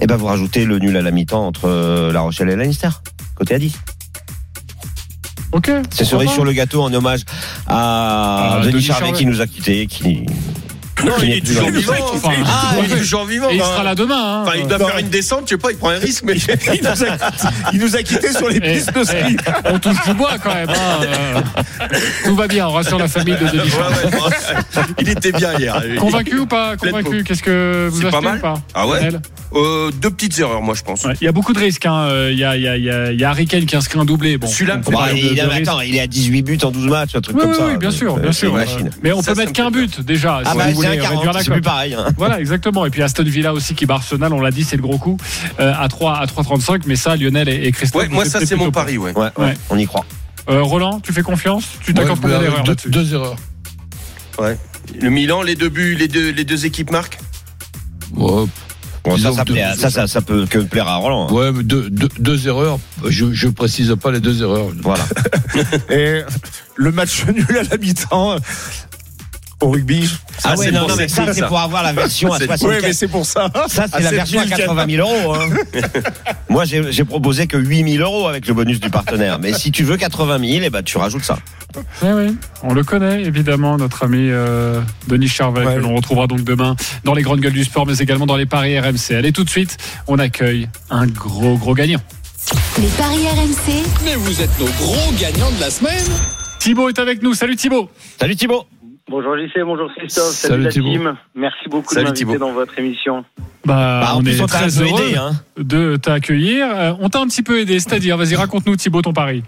eh 0.00 0.06
ben 0.06 0.16
vous 0.16 0.26
rajoutez 0.26 0.66
le 0.66 0.78
nul 0.78 0.94
à 0.98 1.00
la 1.02 1.10
mi-temps 1.10 1.46
entre 1.46 1.68
euh, 1.70 2.12
La 2.12 2.20
Rochelle 2.20 2.50
et 2.50 2.56
Leinster. 2.56 2.90
Côté 3.34 3.54
à 3.54 3.58
10. 3.58 3.72
Ok. 5.52 5.70
C'est 5.90 6.04
cerise 6.04 6.30
sur 6.30 6.44
le 6.44 6.52
gâteau 6.52 6.82
en 6.82 6.92
hommage 6.92 7.22
à 7.66 8.56
Ah, 8.56 8.60
Denis 8.60 8.72
Denis 8.72 8.84
Charvet 8.84 9.06
Charvet. 9.06 9.18
qui 9.18 9.24
nous 9.24 9.40
a 9.40 9.46
quittés, 9.46 9.86
qui, 9.86 10.26
Non, 11.04 11.12
il 11.22 11.30
est 11.32 11.46
toujours 11.46 11.70
vivant. 11.70 11.92
Enfin, 12.14 12.30
Ah, 12.44 12.74
il 12.78 12.78
est 12.90 12.92
ouais. 12.94 12.98
toujours 13.00 13.24
vivant. 13.24 13.50
Et 13.50 13.54
il 13.56 13.60
sera 13.60 13.82
là 13.84 13.94
demain. 13.94 14.16
hein. 14.16 14.42
Enfin, 14.46 14.52
il 14.58 14.66
doit 14.66 14.78
faire 14.78 14.98
une 14.98 15.08
descente, 15.08 15.42
je 15.46 15.50
sais 15.50 15.58
pas, 15.58 15.70
il 15.70 15.76
prend 15.76 15.90
un 15.90 15.98
risque, 15.98 16.24
mais 16.24 16.34
il, 16.74 16.80
nous 16.82 17.02
a, 17.04 17.16
il 17.72 17.78
nous 17.80 17.96
a 17.96 18.02
quittés 18.02 18.32
sur 18.32 18.48
les 18.48 18.56
Eh, 18.62 18.72
pistes 18.74 18.94
de 18.94 19.04
ski. 19.04 19.16
eh, 19.16 19.36
on 19.72 19.78
touche 19.78 20.02
du 20.06 20.14
bois 20.14 20.32
quand 20.42 20.52
même. 20.54 20.68
hein, 20.68 21.00
euh. 21.04 21.40
Tout 22.24 22.34
va 22.36 22.48
bien, 22.48 22.66
on 22.68 22.72
rassure 22.72 22.98
la 22.98 23.08
famille 23.08 23.34
de 23.36 23.46
Denis. 23.46 23.70
Ouais, 23.70 24.16
ouais. 24.18 24.82
Il 25.00 25.08
était 25.08 25.32
bien 25.32 25.58
hier. 25.58 25.80
Convaincu 25.98 26.38
ou 26.38 26.46
pas 26.46 26.76
Convaincu. 26.76 27.22
Qu'est-ce 27.24 27.42
que 27.42 27.88
vous 27.90 28.00
C'est 28.00 28.06
achetez 28.06 28.16
pas 28.16 28.20
mal. 28.22 28.38
ou 28.38 28.42
pas 28.42 28.54
Ah 28.74 28.86
ouais 28.86 29.08
Euh, 29.54 29.90
Deux 29.92 30.10
petites 30.10 30.38
erreurs, 30.38 30.62
moi, 30.62 30.74
je 30.74 30.82
pense. 30.82 31.04
Ouais, 31.04 31.14
Il 31.20 31.24
y 31.24 31.28
a 31.28 31.32
beaucoup 31.32 31.52
de 31.52 31.58
risques. 31.60 31.86
hein. 31.86 32.08
Euh, 32.10 32.30
Il 32.32 32.38
y, 32.38 32.44
a, 32.44 32.56
il 32.56 32.62
y, 32.62 32.68
a, 32.68 32.76
il 32.76 32.84
y, 32.84 32.90
a, 32.90 33.12
il 33.12 33.20
y 33.20 33.24
a 33.24 33.30
Harry 33.30 33.46
Kane 33.46 33.66
qui 33.66 33.76
inscrit 33.76 33.98
un 33.98 34.04
doublé. 34.04 34.36
Bon, 34.38 34.46
Celui-là, 34.46 34.76
Bah, 34.90 35.08
il, 35.14 35.96
est 35.96 36.00
à 36.00 36.06
18 36.06 36.42
buts 36.42 36.58
en 36.62 36.70
12 36.70 36.86
matchs, 36.86 37.14
un 37.14 37.20
truc 37.20 37.36
Oui, 37.36 37.42
comme 37.42 37.50
oui, 37.52 37.56
ça. 37.56 37.66
oui, 37.66 37.76
bien 37.76 37.90
sûr, 37.90 38.16
bien 38.18 38.32
sûr. 38.32 38.54
Mais 39.02 39.12
on 39.12 39.22
Ça, 39.22 39.30
peut 39.32 39.36
ça 39.36 39.40
mettre 39.46 39.50
me 39.50 39.54
qu'un 39.54 39.70
but 39.70 40.00
déjà. 40.00 40.40
Ah 40.44 40.50
si 40.52 40.56
bah 40.58 40.64
c'est 40.92 40.96
voulez 40.96 41.06
un 41.06 41.10
réduire 41.10 41.32
40, 41.32 41.34
la 41.34 41.40
c'est 41.40 41.46
cote. 41.46 41.54
plus 41.54 41.62
pareil. 41.62 41.94
hein. 41.94 42.06
Voilà, 42.16 42.40
exactement. 42.40 42.86
Et 42.86 42.90
puis 42.90 43.02
Aston 43.02 43.24
Villa 43.24 43.52
aussi 43.52 43.74
qui 43.74 43.86
bat 43.86 43.94
Arsenal, 43.94 44.32
on 44.32 44.40
l'a 44.40 44.50
dit, 44.50 44.64
c'est 44.64 44.76
le 44.76 44.82
gros 44.82 44.98
coup 44.98 45.16
euh, 45.60 45.72
à 45.78 45.88
3 45.88 46.16
à 46.18 46.26
3,35. 46.26 46.82
Mais 46.86 46.96
ça, 46.96 47.16
Lionel 47.16 47.48
et, 47.48 47.66
et 47.66 47.72
Christophe. 47.72 48.02
Ouais, 48.02 48.08
moi, 48.08 48.24
ça, 48.24 48.40
c'est 48.44 48.56
mon 48.56 48.70
pari, 48.70 48.98
ouais. 48.98 49.12
Ouais, 49.16 49.30
ouais, 49.36 49.44
Ouais. 49.44 49.54
on 49.70 49.78
y 49.78 49.86
croit. 49.86 50.04
Euh, 50.50 50.62
Roland, 50.62 51.00
tu 51.00 51.12
fais 51.12 51.22
confiance? 51.22 51.64
Tu 51.84 51.92
t'accordes 51.94 52.18
Ouais, 52.24 52.30
pas 52.30 52.38
mais 52.38 52.44
d'erreur 52.44 52.54
avec 52.60 52.68
là-dessus? 52.68 52.90
deux, 52.90 53.02
deux 53.04 53.14
erreurs. 53.14 53.36
Le 55.00 55.10
Milan, 55.10 55.42
les 55.42 55.54
deux 55.56 55.68
buts, 55.68 55.94
les 55.94 56.08
deux, 56.08 56.30
les 56.30 56.44
deux 56.44 56.64
équipes 56.64 56.90
marquent? 56.90 57.18
Ouais, 58.16 58.44
Bon, 59.04 59.16
ça, 59.16 59.32
ça, 59.32 59.44
que 59.44 59.52
plaît 59.52 59.62
deux- 59.62 59.68
à- 59.70 59.76
ça, 59.76 59.90
ça, 59.90 60.06
ça 60.06 60.20
peut 60.20 60.44
que 60.46 60.58
plaire 60.58 60.86
à 60.88 60.96
Roland. 60.96 61.28
hein. 61.28 61.32
ouais 61.32 61.52
mais 61.52 61.62
deux, 61.62 61.88
deux, 61.88 62.08
deux 62.18 62.46
erreurs. 62.48 62.78
Je, 63.06 63.32
je 63.32 63.48
précise 63.48 63.94
pas 64.02 64.10
les 64.10 64.20
deux 64.20 64.42
erreurs. 64.42 64.66
Voilà. 64.82 65.04
Et 65.90 66.22
le 66.76 66.92
match 66.92 67.24
nul 67.26 67.46
à 67.58 67.62
la 67.62 67.76
mi-temps 67.78 68.36
au 69.60 69.70
rugby. 69.70 70.08
Ah 70.44 70.54
c'est 70.54 70.66
ouais, 70.66 70.70
non, 70.70 70.80
pour 70.80 70.88
non, 70.90 70.96
mais 70.96 71.08
ça, 71.08 71.32
c'est 71.32 71.46
pour 71.46 71.58
avoir 71.58 71.82
la 71.82 71.92
version 71.92 72.32
à 72.32 72.38
C'est- 72.38 72.46
75. 72.46 72.68
Oui, 72.70 72.76
mais 72.82 72.92
c'est 72.92 73.08
pour 73.08 73.26
ça. 73.26 73.50
Ça, 73.68 73.86
c'est 73.88 73.94
Ah, 73.94 74.00
la 74.00 74.10
version 74.10 74.40
à 74.40 74.44
nul, 74.44 74.54
80 74.54 74.86
000 74.88 75.08
euros. 75.08 75.34
Hein. 75.34 75.48
Moi, 76.48 76.64
j'ai 76.64 76.92
j'ai 76.92 77.04
proposé 77.04 77.46
que 77.46 77.56
8 77.56 77.92
000 77.96 78.04
euros 78.04 78.28
avec 78.28 78.46
le 78.46 78.54
bonus 78.54 78.78
du 78.80 78.88
partenaire. 78.90 79.38
Mais 79.40 79.52
si 79.52 79.70
tu 79.72 79.82
veux 79.84 79.96
80 79.96 80.38
000, 80.38 80.60
eh 80.64 80.70
ben, 80.70 80.82
tu 80.82 80.96
rajoutes 80.98 81.24
ça. 81.24 81.38
Oui, 82.02 82.08
oui, 82.14 82.36
on 82.62 82.72
le 82.72 82.82
connaît 82.82 83.22
évidemment, 83.24 83.76
notre 83.76 84.04
ami 84.04 84.28
euh, 84.30 84.80
Denis 85.06 85.28
Charvet, 85.28 85.66
Ouais. 85.66 85.74
que 85.74 85.80
l'on 85.80 85.94
retrouvera 85.96 86.26
donc 86.26 86.42
demain 86.42 86.74
dans 87.04 87.12
les 87.14 87.22
grandes 87.22 87.40
gueules 87.40 87.52
du 87.52 87.64
sport, 87.64 87.84
mais 87.86 87.98
également 87.98 88.24
dans 88.26 88.36
les 88.36 88.46
paris 88.46 88.78
RMC. 88.78 89.12
Allez, 89.14 89.32
tout 89.32 89.44
de 89.44 89.50
suite, 89.50 89.76
on 90.06 90.18
accueille 90.18 90.68
un 90.88 91.06
gros, 91.06 91.56
gros 91.58 91.74
gagnant. 91.74 92.00
Les 92.80 92.86
paris 92.88 93.26
RMC. 93.28 93.82
Mais 94.04 94.14
vous 94.14 94.40
êtes 94.40 94.58
nos 94.58 94.66
gros 94.66 95.12
gagnants 95.20 95.50
de 95.50 95.60
la 95.60 95.70
semaine. 95.70 96.04
Thibaut 96.58 96.88
est 96.88 96.98
avec 96.98 97.22
nous. 97.22 97.34
Salut 97.34 97.56
Thibaut. 97.56 97.90
Salut 98.18 98.34
Thibaut. 98.36 98.64
Bonjour 99.10 99.36
JC, 99.38 99.62
bonjour 99.64 99.90
Christophe, 99.96 100.24
salut, 100.24 100.52
Salut 100.52 100.64
la 100.64 100.70
Thibaut. 100.70 100.88
team. 100.90 101.16
Merci 101.34 101.68
beaucoup 101.70 101.94
Salut 101.94 102.06
de 102.06 102.10
m'inviter 102.10 102.38
dans 102.38 102.52
votre 102.52 102.78
émission. 102.78 103.24
Bah, 103.64 104.00
Bah, 104.02 104.12
on 104.16 104.24
est 104.24 104.46
très 104.46 104.82
heureux 104.82 105.02
aidé. 105.08 105.16
Hein. 105.16 105.30
de 105.56 105.96
t'accueillir. 105.96 106.66
Euh, 106.70 106.92
on 107.00 107.08
t'a 107.08 107.20
un 107.20 107.26
petit 107.26 107.42
peu 107.42 107.58
aidé, 107.58 107.78
c'est-à-dire, 107.80 108.16
vas-y, 108.18 108.34
raconte-nous 108.36 108.76
Thibaut 108.76 109.00
ton 109.02 109.12
pari. 109.14 109.42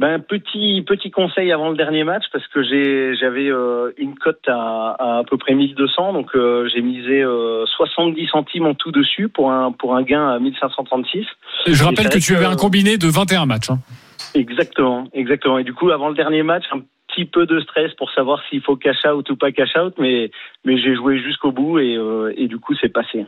Ben, 0.00 0.18
petit 0.18 0.82
petit 0.84 1.12
conseil 1.12 1.52
avant 1.52 1.68
le 1.70 1.76
dernier 1.76 2.02
match 2.02 2.24
parce 2.32 2.44
que 2.48 2.64
j'ai 2.64 3.14
j'avais 3.20 3.46
euh, 3.48 3.92
une 3.98 4.16
cote 4.16 4.40
à, 4.48 4.96
à 4.98 5.18
à 5.18 5.22
peu 5.30 5.36
près 5.36 5.54
1200 5.54 6.12
donc 6.14 6.30
euh, 6.34 6.68
j'ai 6.74 6.82
misé 6.82 7.22
euh, 7.22 7.64
70 7.76 8.26
centimes 8.26 8.66
en 8.66 8.74
tout 8.74 8.90
dessus 8.90 9.28
pour 9.28 9.52
un 9.52 9.70
pour 9.70 9.94
un 9.94 10.02
gain 10.02 10.28
à 10.28 10.40
1536. 10.40 11.24
Je 11.68 11.84
rappelle 11.84 12.08
que 12.08 12.18
tu 12.18 12.34
avais 12.34 12.46
un 12.46 12.56
combiné 12.56 12.96
de 12.96 13.06
21 13.06 13.46
matchs. 13.46 13.70
hein. 13.70 13.78
Exactement, 14.34 15.04
exactement. 15.12 15.58
Et 15.58 15.64
du 15.64 15.72
coup 15.74 15.90
avant 15.92 16.08
le 16.08 16.16
dernier 16.16 16.42
match 16.42 16.64
un 16.72 16.80
petit 17.12 17.24
peu 17.24 17.46
de 17.46 17.60
stress 17.60 17.92
pour 17.94 18.10
savoir 18.10 18.42
s'il 18.48 18.62
faut 18.62 18.76
cash 18.76 19.04
out 19.06 19.28
ou 19.30 19.36
pas 19.36 19.52
cash 19.52 19.76
out 19.76 19.94
mais 19.98 20.30
mais 20.64 20.78
j'ai 20.78 20.94
joué 20.94 21.18
jusqu'au 21.18 21.52
bout 21.52 21.78
et 21.78 21.96
euh, 21.96 22.32
et 22.36 22.48
du 22.48 22.58
coup 22.58 22.74
c'est 22.80 22.88
passé. 22.88 23.26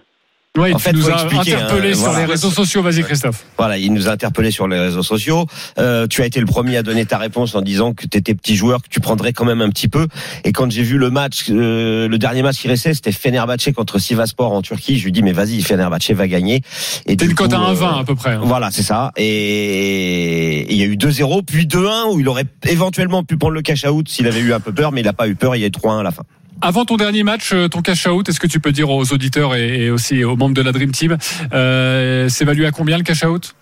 Ouais, 0.56 0.72
En 0.72 0.78
fait, 0.78 0.92
nous 0.92 1.10
expliquer, 1.10 1.54
interpellé 1.54 1.90
hein, 1.90 1.94
sur 1.94 2.04
voilà. 2.04 2.20
les 2.20 2.24
réseaux 2.26 2.50
sociaux. 2.50 2.80
Vas-y, 2.80 3.02
Christophe. 3.02 3.44
Voilà, 3.58 3.76
il 3.76 3.92
nous 3.92 4.08
a 4.08 4.12
interpellé 4.12 4.52
sur 4.52 4.68
les 4.68 4.78
réseaux 4.78 5.02
sociaux. 5.02 5.46
Euh, 5.78 6.06
tu 6.06 6.22
as 6.22 6.26
été 6.26 6.38
le 6.38 6.46
premier 6.46 6.76
à 6.76 6.84
donner 6.84 7.04
ta 7.06 7.18
réponse 7.18 7.56
en 7.56 7.60
disant 7.60 7.92
que 7.92 8.06
tu 8.06 8.16
étais 8.18 8.36
petit 8.36 8.54
joueur, 8.54 8.80
que 8.80 8.88
tu 8.88 9.00
prendrais 9.00 9.32
quand 9.32 9.44
même 9.44 9.60
un 9.62 9.68
petit 9.70 9.88
peu. 9.88 10.06
Et 10.44 10.52
quand 10.52 10.70
j'ai 10.70 10.84
vu 10.84 10.96
le 10.96 11.10
match, 11.10 11.46
euh, 11.50 12.06
le 12.06 12.18
dernier 12.18 12.42
match 12.42 12.58
qui 12.60 12.68
restait, 12.68 12.94
c'était 12.94 13.10
Fenerbahçe 13.10 13.72
contre 13.74 13.98
Sivaspor 13.98 14.52
en 14.52 14.62
Turquie. 14.62 14.96
Je 14.96 15.04
lui 15.06 15.10
dis 15.10 15.24
mais 15.24 15.32
vas-y, 15.32 15.60
Fenerbahçe 15.60 16.12
va 16.12 16.28
gagner. 16.28 16.62
Et 17.06 17.16
T'es 17.16 17.24
une 17.26 17.34
cote 17.34 17.52
à 17.52 17.56
coup, 17.56 17.62
1,20 17.64 17.82
euh, 17.82 18.00
à 18.00 18.04
peu 18.04 18.14
près. 18.14 18.34
hein. 18.34 18.40
Voilà, 18.44 18.70
c'est 18.70 18.84
ça. 18.84 19.10
Et 19.16 20.72
il 20.72 20.78
y 20.78 20.82
a 20.82 20.86
eu 20.86 20.94
2-0, 20.96 21.42
puis 21.44 21.66
2-1 21.66 22.12
où 22.12 22.20
il 22.20 22.28
aurait 22.28 22.46
éventuellement 22.68 23.24
pu 23.24 23.36
prendre 23.36 23.54
le 23.54 23.62
cash 23.62 23.84
out 23.86 24.08
s'il 24.08 24.28
avait 24.28 24.38
eu 24.40 24.52
un 24.52 24.60
peu 24.60 24.72
peur, 24.72 24.92
mais 24.92 25.00
il 25.00 25.04
n'a 25.04 25.12
pas 25.12 25.26
eu 25.26 25.34
peur. 25.34 25.56
Il 25.56 25.62
y 25.62 25.64
a 25.64 25.66
eu 25.66 25.70
3-1 25.70 25.98
à 25.98 26.02
la 26.04 26.12
fin. 26.12 26.22
Avant 26.60 26.84
ton 26.84 26.96
dernier 26.96 27.22
match, 27.22 27.52
euh, 27.52 27.68
ton 27.68 27.82
cash 27.82 28.06
out, 28.06 28.28
est-ce 28.28 28.40
que 28.40 28.46
tu 28.46 28.60
peux 28.60 28.72
dire 28.72 28.90
aux 28.90 29.12
auditeurs 29.12 29.54
et, 29.54 29.90
aussi 29.90 30.24
aux 30.24 30.36
membres 30.36 30.54
de 30.54 30.62
la 30.62 30.72
Dream 30.72 30.92
Team, 30.92 31.18
euh, 31.52 32.28
c'est 32.28 32.44
valu 32.44 32.64
à 32.64 32.70
combien 32.70 32.96
le 32.96 33.04
cash 33.04 33.24
out? 33.24 33.54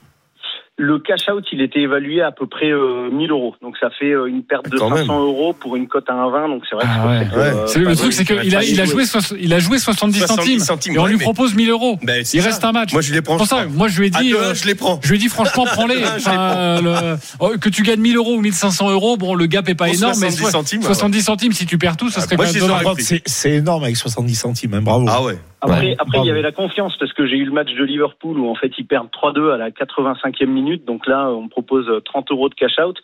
Le 0.78 0.98
cash 0.98 1.28
out, 1.28 1.44
il 1.52 1.60
était 1.60 1.80
évalué 1.80 2.22
à 2.22 2.32
peu 2.32 2.46
près 2.46 2.70
euh, 2.70 3.10
1000 3.12 3.30
euros. 3.30 3.54
Donc 3.60 3.76
ça 3.78 3.88
fait 3.90 4.10
euh, 4.10 4.24
une 4.24 4.42
perte 4.42 4.70
de 4.70 4.78
Quand 4.78 4.88
500 4.88 5.00
même. 5.06 5.22
euros 5.22 5.52
pour 5.52 5.76
une 5.76 5.86
cote 5.86 6.08
à 6.08 6.14
1,20. 6.14 6.48
Donc 6.48 6.62
c'est 6.68 6.74
vrai 6.74 6.84
que 6.84 6.90
Ah 6.90 7.02
c'est 7.04 7.08
ouais. 7.08 7.28
que, 7.30 7.36
euh, 7.38 7.78
le 7.80 7.84
bah, 7.84 7.94
truc, 7.94 8.12
c'est 8.14 8.24
qu'il 8.24 8.56
a, 8.56 8.64
il 8.64 8.80
a 8.80 8.84
joué, 8.86 9.04
il 9.38 9.52
a 9.52 9.58
joué 9.58 9.78
70, 9.78 10.18
70 10.20 10.20
centimes, 10.26 10.58
centimes, 10.60 10.94
et 10.94 10.98
on 10.98 11.02
ouais, 11.04 11.10
lui 11.10 11.18
mais- 11.18 11.24
propose 11.24 11.54
1000 11.54 11.68
euros. 11.68 11.98
Ben, 12.02 12.20
il 12.20 12.26
ça. 12.40 12.42
reste 12.48 12.64
un 12.64 12.72
match. 12.72 12.90
Moi, 12.94 13.02
je 13.02 13.12
les 13.12 13.20
prends. 13.20 13.36
pour 13.36 13.44
je 13.44 13.50
ça, 13.50 13.56
prends. 13.64 13.70
moi 13.70 13.88
je 13.88 14.00
lui 14.00 14.06
ai 14.06 14.10
dit, 14.10 14.30
deux, 14.30 14.36
euh, 14.38 14.54
je 14.54 14.66
les 14.66 14.74
prends. 14.74 14.98
je 15.02 15.10
lui 15.10 15.16
ai 15.16 15.18
dit 15.18 15.28
franchement, 15.28 15.66
prends-les. 15.72 15.96
Le- 16.00 17.16
oh, 17.38 17.50
que 17.60 17.68
tu 17.68 17.82
gagnes 17.82 18.00
1000 18.00 18.16
euros 18.16 18.34
ou 18.36 18.40
1500 18.40 18.90
euros, 18.90 19.18
bon, 19.18 19.34
le 19.34 19.44
gap 19.46 19.68
est 19.68 19.74
pas 19.74 19.84
Pour 19.86 19.94
énorme, 19.94 20.14
mais 20.20 20.30
70 20.30 20.36
soit- 20.40 20.50
centimes, 20.52 20.82
70 20.82 21.22
centimes, 21.22 21.52
si 21.52 21.66
tu 21.66 21.76
perds 21.76 21.98
tout, 21.98 22.08
ça 22.08 22.22
Ah, 22.22 22.26
serait. 22.26 22.96
C'est 22.98 23.22
c'est 23.26 23.50
énorme 23.52 23.84
avec 23.84 23.96
70 23.96 24.34
centimes, 24.34 24.74
hein, 24.74 24.80
bravo. 24.82 25.04
Ah 25.08 25.22
ouais. 25.22 25.38
Après, 25.64 25.80
Ouais, 25.90 25.96
après 25.98 26.18
il 26.18 26.26
y 26.26 26.30
avait 26.30 26.42
la 26.42 26.52
confiance 26.52 26.96
parce 26.98 27.12
que 27.12 27.26
j'ai 27.26 27.36
eu 27.36 27.44
le 27.44 27.52
match 27.52 27.72
de 27.72 27.84
Liverpool 27.84 28.38
où 28.38 28.48
en 28.50 28.54
fait 28.56 28.72
ils 28.78 28.84
perdent 28.86 29.08
3-2 29.10 29.52
à 29.54 29.56
la 29.56 29.70
85e 29.70 30.46
minute. 30.46 30.84
Donc 30.84 31.06
là, 31.06 31.28
on 31.30 31.42
me 31.44 31.48
propose 31.48 31.86
30 32.04 32.30
euros 32.32 32.48
de 32.48 32.54
cash 32.54 32.78
out. 32.84 32.96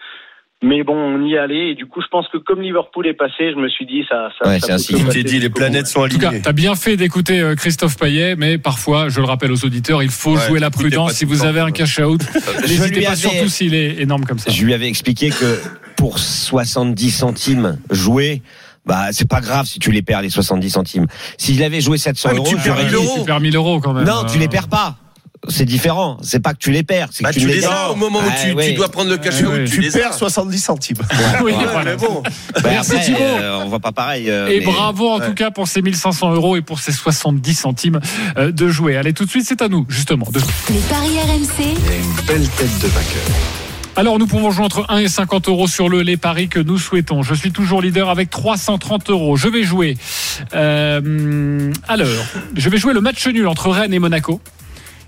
Mais 0.60 0.82
bon, 0.82 0.96
on 0.96 1.24
y 1.24 1.38
allait 1.38 1.70
et 1.70 1.74
du 1.76 1.86
coup, 1.86 2.00
je 2.02 2.08
pense 2.08 2.26
que 2.26 2.36
comme 2.36 2.60
Liverpool 2.60 3.06
est 3.06 3.14
passé, 3.14 3.52
je 3.52 3.54
me 3.54 3.68
suis 3.68 3.86
dit 3.86 4.02
ça. 4.08 4.30
ça 4.42 4.48
Ouais, 4.50 4.58
ça 4.58 4.76
c'est 4.78 5.22
dit, 5.22 5.38
les 5.38 5.50
planètes 5.50 5.86
sont 5.86 6.00
En 6.00 6.08
tout 6.08 6.18
cas, 6.18 6.30
alignées. 6.30 6.42
tu 6.42 6.48
as 6.48 6.52
bien 6.52 6.74
fait 6.74 6.96
d'écouter 6.96 7.40
euh, 7.40 7.54
Christophe 7.54 7.96
Payet, 7.96 8.34
mais 8.34 8.58
parfois, 8.58 9.08
je 9.08 9.20
le 9.20 9.26
rappelle 9.26 9.52
aux 9.52 9.64
auditeurs, 9.64 10.02
il 10.02 10.10
faut 10.10 10.34
Ouais, 10.34 10.48
jouer 10.48 10.58
la 10.58 10.70
prudence. 10.70 11.12
Si 11.12 11.24
vous 11.24 11.36
temps. 11.38 11.44
avez 11.44 11.60
un 11.60 11.70
cash 11.70 12.00
out, 12.00 12.20
n'hésitez 12.62 13.02
pas, 13.02 13.10
avais- 13.10 13.16
surtout 13.16 13.48
s'il 13.48 13.72
est 13.72 14.00
énorme 14.02 14.24
comme 14.24 14.40
ça. 14.40 14.50
Je 14.50 14.64
lui 14.64 14.74
avais 14.74 14.88
expliqué 14.88 15.28
que 15.30 15.60
pour 15.96 16.18
70 16.18 17.10
centimes 17.12 17.78
joués, 17.90 18.42
bah 18.88 19.08
c'est 19.12 19.28
pas 19.28 19.40
grave 19.40 19.66
si 19.66 19.78
tu 19.78 19.92
les 19.92 20.02
perds 20.02 20.22
les 20.22 20.30
70 20.30 20.70
centimes. 20.70 21.06
S'il 21.36 21.62
avait 21.62 21.80
joué 21.80 21.98
700 21.98 22.30
Ouais, 22.30 22.34
mais 22.34 22.38
euros, 22.40 22.48
tu 22.48 22.56
perds 22.56 22.64
j'aurais 22.64 22.82
1000 22.84 22.88
dit- 22.88 22.94
euros. 22.96 23.14
Tu 23.18 23.24
perds 23.24 23.40
1000 23.40 23.56
euros 23.56 23.80
quand 23.80 23.92
même. 23.92 24.04
Non, 24.04 24.24
tu 24.24 24.36
Euh, 24.38 24.40
les 24.40 24.48
perds 24.48 24.68
pas. 24.68 24.96
C'est 25.48 25.64
différent. 25.64 26.16
C'est 26.20 26.40
pas 26.40 26.52
que 26.52 26.58
tu 26.58 26.72
les 26.72 26.82
perds, 26.82 27.10
c'est 27.12 27.22
que 27.22 27.28
Bah, 27.28 27.32
tu, 27.32 27.46
les 27.46 27.60
gagnes. 27.60 27.70
as 27.70 27.90
au 27.90 27.94
moment 27.94 28.18
où 28.18 28.22
Ah, 28.28 28.34
tu, 28.60 28.72
dois 28.74 28.88
prendre 28.88 29.08
le 29.08 29.14
out. 29.16 29.24
ouais. 29.24 29.64
Tu 29.66 29.70
Tu 29.76 29.80
les 29.82 29.90
perds 29.92 30.10
as. 30.10 30.18
70 30.18 30.58
centimes. 30.58 30.96
Oui, 31.44 31.52
Ouais, 31.52 31.64
mais 31.84 31.96
bon. 31.96 32.22
Bah, 32.54 32.60
Merci, 32.64 32.92
après, 32.96 33.04
Thibaut. 33.04 33.18
euh, 33.22 33.60
on 33.64 33.68
voit 33.68 33.78
pas 33.78 33.92
pareil. 33.92 34.28
euh, 34.28 34.48
Et 34.48 34.58
mais- 34.58 34.64
bravo 34.66 35.08
en 35.08 35.20
Ouais. 35.20 35.26
tout 35.28 35.34
cas 35.34 35.52
pour 35.52 35.68
ces 35.68 35.80
1500 35.80 36.32
euros 36.32 36.56
et 36.56 36.60
pour 36.62 36.80
ces 36.80 36.90
70 36.92 37.54
centimes 37.54 38.00
euh, 38.36 38.50
de 38.50 38.68
jouer. 38.68 38.96
Allez, 38.96 39.12
tout 39.12 39.26
de 39.26 39.30
suite, 39.30 39.44
c'est 39.46 39.62
à 39.62 39.68
nous, 39.68 39.86
justement. 39.88 40.26
de- 40.32 40.40
Les 40.72 40.80
paris 40.90 41.16
RMC, 41.24 41.48
Il 41.58 41.86
y 41.86 41.92
a 41.92 41.96
une 42.00 42.26
belle 42.26 42.48
tête 42.48 42.78
de 42.80 42.88
vainqueur. 42.88 43.67
Alors, 43.98 44.20
nous 44.20 44.28
pouvons 44.28 44.52
jouer 44.52 44.64
entre 44.64 44.86
1 44.90 44.98
et 44.98 45.08
50 45.08 45.48
euros 45.48 45.66
sur 45.66 45.88
le 45.88 46.02
les 46.02 46.16
paris 46.16 46.46
que 46.48 46.60
nous 46.60 46.78
souhaitons. 46.78 47.24
Je 47.24 47.34
suis 47.34 47.50
toujours 47.50 47.82
leader 47.82 48.10
avec 48.10 48.30
330 48.30 49.10
euros. 49.10 49.36
Je 49.36 49.48
vais 49.48 49.64
jouer. 49.64 49.96
euh, 50.54 51.72
alors, 51.88 52.06
je 52.54 52.68
vais 52.70 52.78
jouer 52.78 52.92
le 52.94 53.00
match 53.00 53.26
nul 53.26 53.48
entre 53.48 53.70
Rennes 53.70 53.92
et 53.92 53.98
Monaco. 53.98 54.40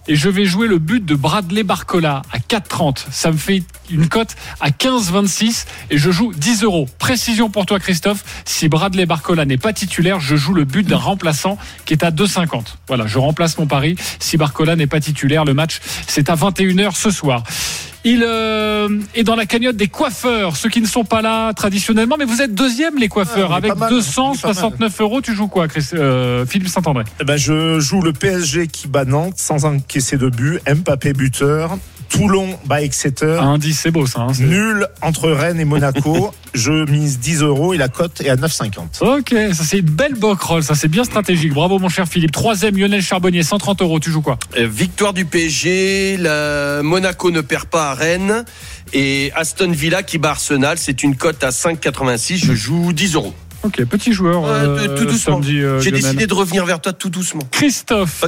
Et 0.08 0.16
je 0.16 0.28
vais 0.28 0.44
jouer 0.44 0.66
le 0.66 0.78
but 0.78 1.04
de 1.04 1.14
Bradley 1.14 1.62
Barcola 1.62 2.22
à 2.32 2.38
4,30. 2.38 3.06
Ça 3.12 3.30
me 3.30 3.36
fait 3.36 3.62
une 3.90 4.08
cote 4.08 4.36
à 4.60 4.70
15,26 4.70 5.66
et 5.90 5.98
je 5.98 6.10
joue 6.10 6.32
10 6.34 6.62
euros. 6.64 6.88
Précision 6.98 7.50
pour 7.50 7.66
toi, 7.66 7.78
Christophe. 7.78 8.24
Si 8.44 8.68
Bradley 8.68 9.06
Barcola 9.06 9.44
n'est 9.44 9.56
pas 9.56 9.72
titulaire, 9.72 10.20
je 10.20 10.36
joue 10.36 10.54
le 10.54 10.64
but 10.64 10.86
d'un 10.86 10.96
remplaçant 10.96 11.58
qui 11.84 11.94
est 11.94 12.04
à 12.04 12.10
2,50. 12.10 12.76
Voilà, 12.88 13.06
je 13.06 13.18
remplace 13.18 13.58
mon 13.58 13.66
pari. 13.66 13.96
Si 14.18 14.36
Barcola 14.36 14.76
n'est 14.76 14.86
pas 14.86 15.00
titulaire, 15.00 15.44
le 15.44 15.54
match, 15.54 15.80
c'est 16.06 16.30
à 16.30 16.34
21h 16.34 16.94
ce 16.94 17.10
soir. 17.10 17.44
Il 18.02 18.24
euh, 18.26 18.88
est 19.14 19.24
dans 19.24 19.36
la 19.36 19.44
cagnotte 19.44 19.76
des 19.76 19.88
coiffeurs, 19.88 20.56
ceux 20.56 20.70
qui 20.70 20.80
ne 20.80 20.86
sont 20.86 21.04
pas 21.04 21.20
là 21.20 21.52
traditionnellement, 21.52 22.16
mais 22.18 22.24
vous 22.24 22.40
êtes 22.40 22.54
deuxième 22.54 22.96
les 22.98 23.08
coiffeurs 23.08 23.52
Ah, 23.52 23.56
avec 23.56 23.74
pas 23.74 23.78
mal, 23.78 23.92
on 23.92 23.98
est 23.98 24.00
pas 24.00 24.18
269 24.22 25.00
euros. 25.02 25.20
Tu 25.20 25.34
joues 25.34 25.48
quoi, 25.48 25.68
Chris, 25.68 25.86
euh, 25.92 26.46
Philippe 26.46 26.68
Saint-André? 26.68 27.04
Eh 27.20 27.24
ben, 27.24 27.36
je 27.36 27.78
joue 27.78 28.00
le 28.00 28.14
PSG 28.14 28.68
qui 28.68 28.88
bat 28.88 29.04
Nantes 29.04 29.36
sans 29.36 29.66
encaisser 29.66 30.16
de 30.16 30.30
but. 30.30 30.60
Mbappé 30.66 31.12
buteur. 31.12 31.76
Toulon 32.10 32.58
bat 32.66 32.82
Exeter. 32.82 33.38
Un 33.40 33.56
10, 33.56 33.72
c'est 33.74 33.90
beau 33.90 34.04
ça. 34.06 34.20
hein, 34.22 34.32
Nul 34.40 34.86
entre 35.00 35.30
Rennes 35.30 35.60
et 35.60 35.64
Monaco. 35.64 36.32
je 36.54 36.84
mise 36.90 37.18
10 37.20 37.42
euros 37.42 37.72
et 37.72 37.76
la 37.78 37.88
cote 37.88 38.20
est 38.20 38.28
à 38.28 38.36
9,50. 38.36 39.02
Ok, 39.18 39.34
ça 39.54 39.62
c'est 39.64 39.78
une 39.78 39.86
belle 39.90 40.14
roll, 40.22 40.62
ça 40.64 40.74
c'est 40.74 40.88
bien 40.88 41.04
stratégique. 41.04 41.54
Bravo 41.54 41.78
mon 41.78 41.88
cher 41.88 42.06
Philippe. 42.08 42.32
Troisième, 42.32 42.76
Lionel 42.76 43.00
Charbonnier, 43.02 43.42
130 43.42 43.80
euros. 43.82 44.00
Tu 44.00 44.10
joues 44.10 44.22
quoi? 44.22 44.38
Euh, 44.58 44.66
Victoire 44.68 45.12
du 45.12 45.24
PSG, 45.24 46.16
la- 46.18 46.82
Monaco 46.82 47.30
ne 47.30 47.40
perd 47.40 47.66
pas 47.66 47.90
à 47.90 47.94
Rennes 47.94 48.44
et 48.92 49.30
Aston 49.36 49.70
Villa 49.70 50.02
qui 50.02 50.18
bat 50.18 50.30
Arsenal, 50.30 50.76
c'est 50.78 51.02
une 51.04 51.14
cote 51.16 51.42
à 51.44 51.50
5,86. 51.50 52.44
Je 52.44 52.52
joue 52.52 52.92
10 52.92 53.14
euros. 53.14 53.34
Ok, 53.62 53.84
petit 53.84 54.12
joueur. 54.12 54.42
Ouais, 54.42 54.48
euh, 54.50 54.96
tout 54.96 55.04
doucement. 55.04 55.36
samedi, 55.36 55.60
euh, 55.60 55.80
J'ai 55.80 55.90
décidé 55.90 56.26
de 56.26 56.32
revenir 56.32 56.64
vers 56.64 56.80
toi 56.80 56.92
tout 56.94 57.10
doucement. 57.10 57.42
Christophe, 57.50 58.24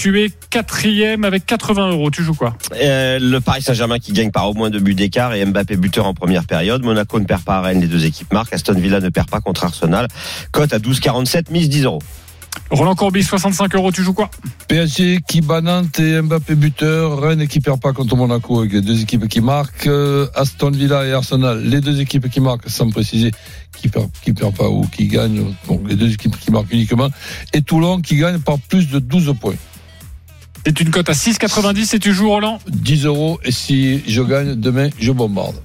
tu 0.00 0.10
euh, 0.10 0.24
es 0.24 0.30
quatrième 0.48 1.24
avec 1.24 1.44
80 1.44 1.90
euros. 1.90 2.10
Tu 2.10 2.22
joues 2.22 2.34
quoi? 2.34 2.56
Euh, 2.80 3.18
le 3.20 3.40
Paris 3.40 3.60
Saint-Germain 3.60 3.98
qui 3.98 4.12
gagne 4.12 4.30
par 4.30 4.48
au 4.48 4.54
moins 4.54 4.70
deux 4.70 4.80
buts 4.80 4.94
d'écart 4.94 5.34
et 5.34 5.44
Mbappé 5.44 5.76
buteur 5.76 6.06
en 6.06 6.14
première 6.14 6.44
période. 6.44 6.82
Monaco 6.82 7.20
ne 7.20 7.26
perd 7.26 7.42
pas 7.42 7.58
à 7.58 7.60
Rennes, 7.60 7.80
les 7.80 7.88
deux 7.88 8.06
équipes 8.06 8.32
marquent. 8.32 8.54
Aston 8.54 8.74
Villa 8.74 9.00
ne 9.00 9.10
perd 9.10 9.28
pas 9.28 9.40
contre 9.40 9.64
Arsenal. 9.64 10.08
Cote 10.50 10.72
à 10.72 10.78
12,47, 10.78 11.50
mise 11.50 11.68
10 11.68 11.84
euros. 11.84 12.02
Roland 12.70 12.94
Courbis, 12.94 13.22
65 13.22 13.74
euros. 13.74 13.92
Tu 13.92 14.02
joues 14.02 14.14
quoi? 14.14 14.30
PSG 14.68 15.20
qui 15.26 15.40
bat 15.40 15.60
Nantes 15.60 16.00
et 16.00 16.20
Mbappé 16.20 16.54
buteur, 16.54 17.20
Rennes 17.20 17.46
qui 17.46 17.60
perd 17.60 17.80
pas 17.80 17.92
contre 17.92 18.16
Monaco 18.16 18.60
avec 18.60 18.72
les 18.72 18.80
deux 18.80 19.02
équipes 19.02 19.28
qui 19.28 19.40
marquent, 19.40 19.86
euh, 19.86 20.26
Aston 20.34 20.70
Villa 20.70 21.06
et 21.06 21.12
Arsenal, 21.12 21.62
les 21.62 21.80
deux 21.80 22.00
équipes 22.00 22.28
qui 22.30 22.40
marquent 22.40 22.68
sans 22.68 22.90
préciser 22.90 23.30
qui 23.76 23.88
perd, 23.88 24.08
qui 24.22 24.32
perd 24.32 24.54
pas 24.56 24.68
ou 24.68 24.86
qui 24.86 25.08
gagnent, 25.08 25.54
donc 25.68 25.82
les 25.88 25.96
deux 25.96 26.12
équipes 26.12 26.38
qui 26.38 26.50
marquent 26.50 26.72
uniquement, 26.72 27.08
et 27.52 27.62
Toulon 27.62 28.00
qui 28.00 28.16
gagne 28.16 28.38
par 28.38 28.58
plus 28.58 28.88
de 28.88 28.98
12 28.98 29.34
points. 29.40 29.56
C'est 30.66 30.80
une 30.80 30.90
cote 30.90 31.10
à 31.10 31.12
6,90 31.12 31.94
et 31.94 31.98
tu 31.98 32.14
joues 32.14 32.30
Roland? 32.30 32.58
10 32.68 33.04
euros 33.04 33.38
et 33.44 33.52
si 33.52 34.02
je 34.08 34.22
gagne 34.22 34.54
demain, 34.54 34.88
je 34.98 35.12
bombarde. 35.12 35.56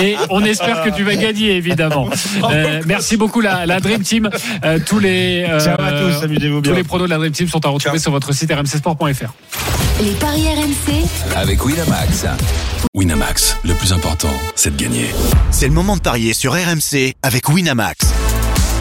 Et 0.00 0.16
on 0.30 0.44
espère 0.44 0.82
que 0.82 0.90
tu 0.90 1.02
vas 1.04 1.14
gagner, 1.16 1.56
évidemment. 1.56 2.08
Euh, 2.52 2.82
merci 2.86 3.16
beaucoup, 3.16 3.40
la, 3.40 3.66
la 3.66 3.80
Dream 3.80 4.02
Team. 4.02 4.28
Euh, 4.64 4.78
tous 4.84 4.98
les, 4.98 5.44
euh, 5.48 5.60
Ciao 5.60 5.80
à 5.80 5.92
tous, 5.92 6.24
amusez-vous 6.24 6.60
tous 6.60 6.70
bien. 6.70 6.74
les 6.74 6.84
pronos 6.84 7.04
de 7.06 7.10
la 7.10 7.18
Dream 7.18 7.32
Team 7.32 7.48
sont 7.48 7.64
à 7.64 7.68
retrouver 7.68 7.98
sur 7.98 8.10
votre 8.10 8.32
site 8.32 8.52
rmcsport.fr. 8.52 9.32
les 10.02 10.10
paris 10.12 10.42
RMC, 10.48 11.06
Avec 11.36 11.64
Winamax. 11.64 12.26
Winamax, 12.94 13.56
le 13.64 13.74
plus 13.74 13.92
important, 13.92 14.32
c'est 14.56 14.76
de 14.76 14.82
gagner. 14.82 15.10
C'est 15.50 15.66
le 15.68 15.72
moment 15.74 15.96
de 15.96 16.00
parier 16.02 16.34
sur 16.34 16.52
RMC 16.52 17.14
avec 17.22 17.48
Winamax. 17.48 18.12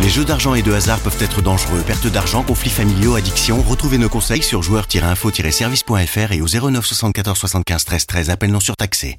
Les 0.01 0.09
jeux 0.09 0.25
d'argent 0.25 0.55
et 0.55 0.61
de 0.63 0.73
hasard 0.73 0.99
peuvent 0.99 1.21
être 1.21 1.41
dangereux. 1.41 1.81
Perte 1.85 2.07
d'argent, 2.07 2.41
conflits 2.43 2.71
familiaux, 2.71 3.15
addiction. 3.15 3.61
Retrouvez 3.61 3.97
nos 3.99 4.09
conseils 4.09 4.41
sur 4.43 4.63
joueurs-info-service.fr 4.63 6.31
et 6.31 6.41
au 6.41 6.47
09 6.47 6.85
74 6.85 7.37
75 7.37 7.85
13 7.85 8.05
13. 8.07 8.29
Appel 8.31 8.51
non 8.51 8.59
surtaxé. 8.59 9.17